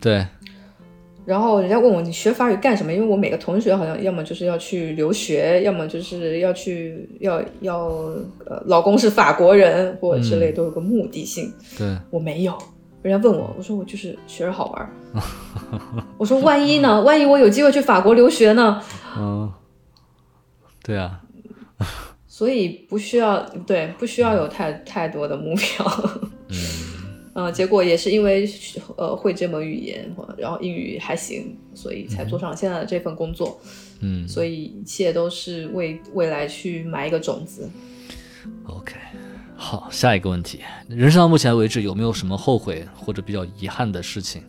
[0.00, 0.26] 对，
[1.26, 2.90] 然后人家问我你学法语干什么？
[2.90, 7.78] 因为我每个同学好像要么就是要去留学，要么就是要去要要
[8.46, 11.52] 呃，老公是法国人或者之类，都有个目的性。
[11.76, 12.56] 对，我没有。
[13.02, 14.90] 人家问我，我说我就是学着好玩儿。
[16.18, 17.00] 我说万一呢？
[17.02, 18.82] 万一我有机会去法国留学呢？
[19.16, 19.50] 嗯，
[20.82, 21.20] 对啊，
[22.26, 26.04] 所以不需要对，不需要有太太多的目标。
[26.48, 26.56] 嗯
[27.34, 28.48] 嗯，结果也是因为
[28.96, 33.60] 呃会这门语言，然后英语还行，所以才做上现在的这份工作。
[34.00, 37.68] 嗯所以一切都是为未来去埋一个种子。
[38.66, 38.94] ，OK。
[39.60, 44.40] 好，下一个问题，人生到目前为止有没有什么后悔或者比较遗憾的事情？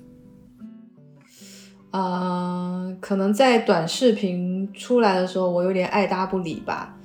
[1.90, 6.96] 啊、可能在短视频出来的时候，我有点爱搭不理吧。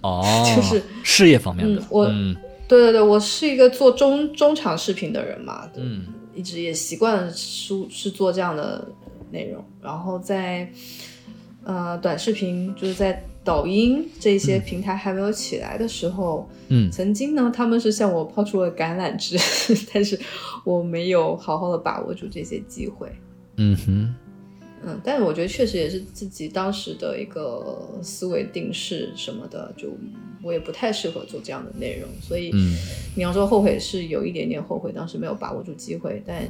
[0.00, 0.22] 哦，
[0.56, 2.34] 就是事业方面的嗯，我嗯
[2.66, 8.88] 对对对，我是一个做中中长视频的人嘛，嗯一直也习惯是是做这样的
[9.30, 10.72] 内容，然后在
[11.64, 19.36] 呃短视频就是在抖音这些平台还没有起来的时候，嗯曾经呢他们是向我抛出了橄榄枝，
[19.92, 20.18] 但是
[20.64, 23.10] 我没有好好的把握住这些机会。
[23.56, 24.14] 嗯哼，
[24.84, 29.88] 嗯，但是我觉得确实也是自己当时的一个思维定势什么的，就
[30.42, 32.76] 我也不太适合做这样的内容，所以嗯
[33.14, 36.46] 你要说后悔是有一点点后悔，当时没有把握住机会，但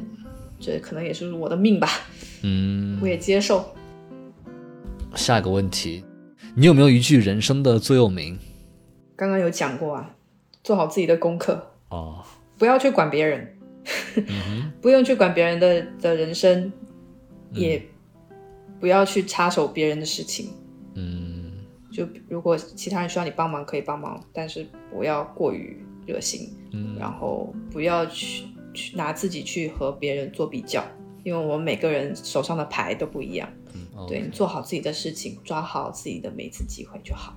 [0.61, 1.89] 这可能也是我的命吧，
[2.43, 3.07] 嗯我。
[3.09, 3.65] 也接受。
[5.17, 6.05] 下一个问题，
[6.57, 8.37] 你有没有一句人生的座右铭？
[9.15, 10.17] 刚刚有讲过啊，
[10.65, 12.25] 做好自己的功课，哦，
[12.59, 13.57] 不要去管别人，
[14.83, 16.73] 不用去管别人的的人生，
[17.53, 17.81] 也
[18.81, 20.51] 不要去插手别人的事情。
[20.95, 21.39] 嗯。
[21.93, 25.77] 就如果其他人需要你帮忙，可以帮忙，但是不要过于
[26.07, 26.97] 热心，嗯。
[26.99, 28.45] 然后不要去
[28.75, 30.85] 去拿自己去和别人做比较，
[31.23, 33.49] 因为我们每个人手上的牌都不一样。
[34.01, 37.37] 嗯对你做好自己的事情，抓好自己的每一次机会就好。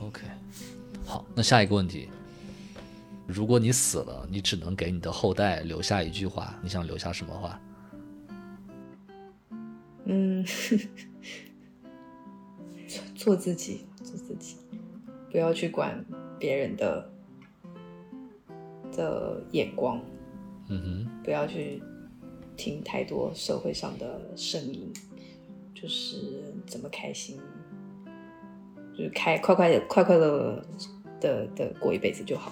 [0.00, 0.22] ，OK，
[1.04, 2.08] 好，那下一个问题，
[3.26, 7.60] 如果你死了，你只能给你的后代留下一句话，你想留下什么话？
[10.04, 10.44] 嗯，
[12.86, 14.56] 做做自己，做自己，
[15.30, 16.02] 不要去管
[16.38, 17.10] 别人的
[18.96, 20.00] 的眼光，
[20.68, 21.82] 嗯哼不要去
[22.56, 24.90] 听太多社会上的声音，
[25.80, 27.38] 就是怎么开心，
[28.96, 30.60] 就是开快快的快快乐
[31.20, 32.50] 的的过一辈子就好。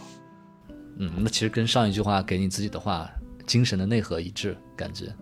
[0.98, 3.10] 嗯，那其实跟上一句话给你自己的话，
[3.46, 5.12] 精神的内核一致，感觉，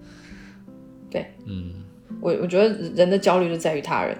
[1.11, 1.83] 对嗯
[2.21, 4.17] 我，我觉得人的焦虑就在于他人，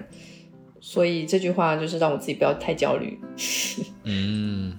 [0.81, 3.19] 所以这句话就是让我自己不要太焦虑。
[4.03, 4.77] 嗯，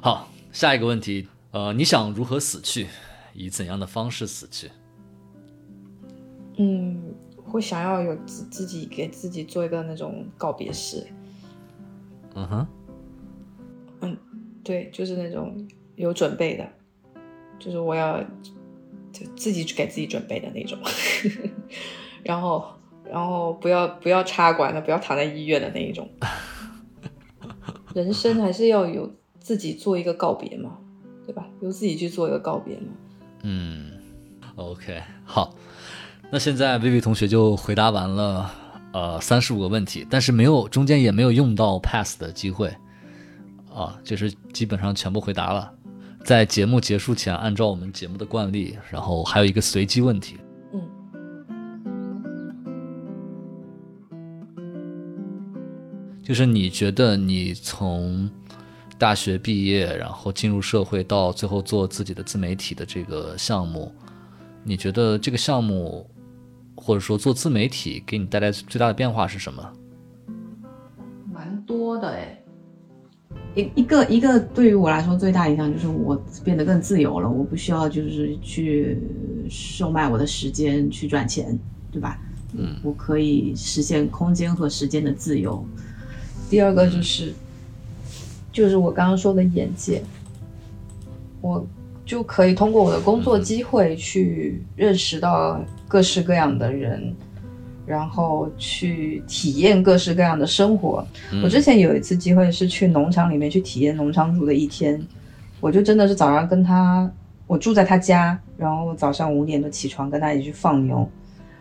[0.00, 2.86] 好，下一个问题，呃，你想如何死去？
[3.34, 4.70] 以怎样的方式死去？
[6.56, 7.14] 嗯，
[7.56, 11.06] 会想要有自自己给自己做一个那种告别式，
[12.34, 12.66] 嗯哼，
[14.02, 14.18] 嗯
[14.62, 16.68] 对，就是那种有准备的，
[17.58, 18.22] 就是我要
[19.10, 20.78] 就自己给自己准备的那种，
[22.22, 22.62] 然后
[23.10, 26.06] 然后不要不要插管的，不要躺在医院的那一种。
[27.94, 30.76] 人生还是要有自己做一个告别嘛，
[31.24, 31.48] 对吧？
[31.62, 32.88] 由自己去做一个告别嘛。
[33.44, 33.92] 嗯
[34.56, 35.54] ，OK，好，
[36.28, 38.50] 那现在 Vivi 同学就回答完了，
[38.92, 42.68] 呃，三十五个问题，但是没有中间也没有用到 pass 的机会，
[43.72, 45.72] 啊，就是基本上全部回答了。
[46.24, 50.36] 在节目结束前，按照我们节目的惯例，然后还有一个随机问题，
[50.72, 50.82] 嗯，
[56.24, 58.28] 就是你觉得你从
[58.98, 63.94] 大学毕业，然后进入社会，到最后做自己的自媒体的这个项目，
[64.64, 66.04] 你觉得这个项目
[66.86, 69.72] 或者说做自媒体给你带来最大的变化是什么？
[71.32, 72.40] 蛮多的哎。
[73.56, 76.14] 一一个一个对于我来说最大影响就是我
[76.44, 78.96] 变得更自由了，我不需要就是去
[79.50, 81.58] 售卖我的时间去赚钱，
[81.90, 82.20] 对吧？
[82.56, 85.66] 嗯，我可以实现空间和时间的自由。
[86.48, 87.32] 第二个就是，
[88.52, 90.04] 就是我刚刚说的眼界，
[91.40, 91.66] 我
[92.06, 97.12] 就可以通过我的工作机会去认识到各式各样的人，
[97.84, 101.04] 然后去体验各式各样的生活。
[101.42, 105.04] 我之前有一次机会是去农场里面去体验农场主的一天，
[105.60, 107.10] 我就真的是早上跟他，
[107.48, 111.10] 我住在他家，然后早上五点就起床跟他一起去放牛，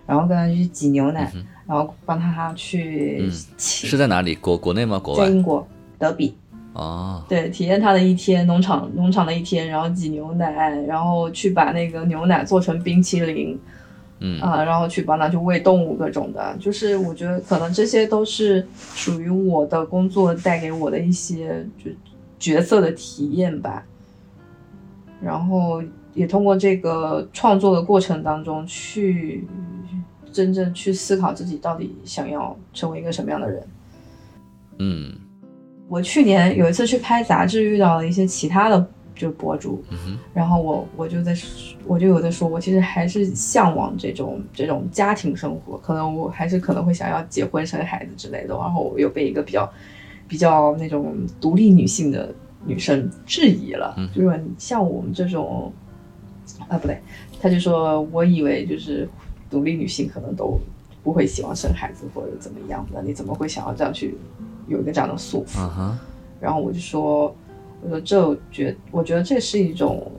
[0.05, 1.33] 然后跟他去挤牛奶，
[1.67, 4.35] 然后帮他去嗯是在哪里？
[4.35, 4.99] 国国内吗？
[4.99, 5.25] 国外？
[5.25, 5.67] 在英国
[5.97, 6.35] 德比。
[6.76, 13.57] 哦，对，体验他的一天，农场农场的一天，然后挤牛奶，然后去把那个牛奶做成冰淇淋，
[14.19, 21.89] 嗯啊，然后去帮他去喂动物各种的，就是我觉得可能这些都是属于我的工作带给我的一些就
[22.38, 23.86] 角色的体验吧。
[25.21, 25.82] 然后
[26.13, 29.47] 也通过这个创作的过程当中去
[30.30, 33.63] 真正去思考自己到底想要成为一个什么样的人。
[34.80, 35.13] 嗯
[35.88, 48.55] 我去年有一次去拍杂志，遇到了一些其他的就博主，嗯然后我我就在说我就有在说，我其实还是向往这种这种家庭生活，可能我还是可能会想要结婚生孩子之类的。
[48.55, 49.71] 然后我又被一个比较
[50.27, 52.33] 比较那种独立女性的
[52.65, 55.71] 女生质疑了，嗯就说你像我们这种，
[56.67, 56.99] 啊不对，
[57.39, 59.07] 他就说我以为就是
[59.49, 60.59] 独立女性可能都
[61.03, 64.17] 不会希望生孩子或者怎么样的，你怎么会想要这样去
[64.68, 65.68] 有一个这样的束缚？
[66.39, 67.36] 然后我就说，
[67.82, 70.11] 我说这我觉我觉得这是一种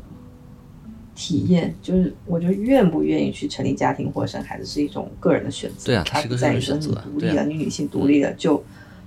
[1.14, 5.86] 体验，就是我觉得愿不愿意去成立家庭或者生孩子是一种个人的选择。
[5.86, 8.62] 对啊它它是个个人不在于说选择你独立了，你女性独立了就，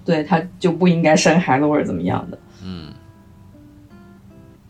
[0.06, 2.38] 对她就不应该生孩子或者怎么样的。
[2.64, 2.94] 嗯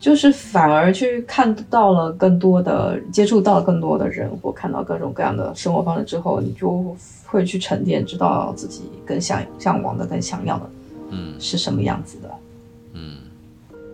[0.00, 6.96] 就是反而去看到了更多的，接触到了更多的人，或看到各种各样的生活方式之后，你就
[7.26, 10.70] 会去沉淀，知道自己更向向往的、更想要的
[11.10, 12.30] 嗯是什么样子的。
[12.94, 13.18] 嗯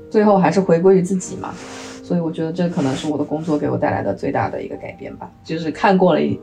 [0.09, 1.53] 最后还是回归于自己嘛。
[2.05, 6.39] 所以我觉得这可能是我的工作给我带来的最大的一个改变吧，就是看过了一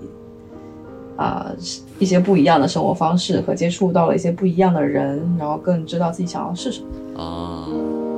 [1.16, 1.54] 啊、
[2.00, 7.22] 一些不一样的生活方式和接触到了一些不一样的人，然后更知道自己想要是什么。
[7.22, 8.13] 啊嗯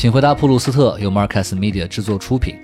[0.00, 2.56] 请回答普鲁斯特由 Marcus Media 制作出品。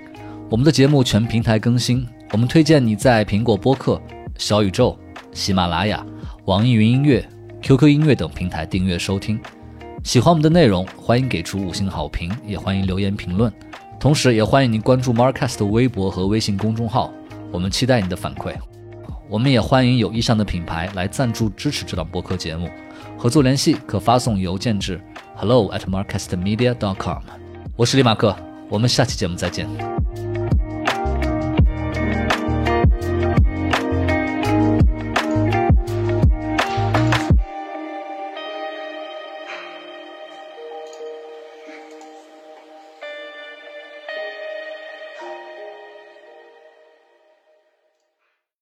[0.49, 4.01] 我们的节目全平台更新，我们推荐你在苹果播客、
[4.39, 4.97] 小宇宙、
[5.33, 6.03] 喜马拉雅、
[6.45, 7.23] 网易云音乐、
[7.61, 9.39] QQ 音乐等平台订阅收听。
[10.03, 13.53] 喜欢我们的内容，欢迎给出五星好评，也欢迎留言评论。
[13.99, 17.13] 同时，也欢迎您关注 Marcus 的微博和微信公众号，
[17.51, 18.55] 我们期待你的反馈。
[19.29, 22.67] 我们也欢迎有意向的品牌来赞助支持这档播客节目，
[23.15, 24.99] 合作联系可发送邮件至
[25.39, 27.21] hello at marcusmedia.com。
[27.75, 28.35] 我是李马克，
[28.69, 29.67] 我们下期节目再见。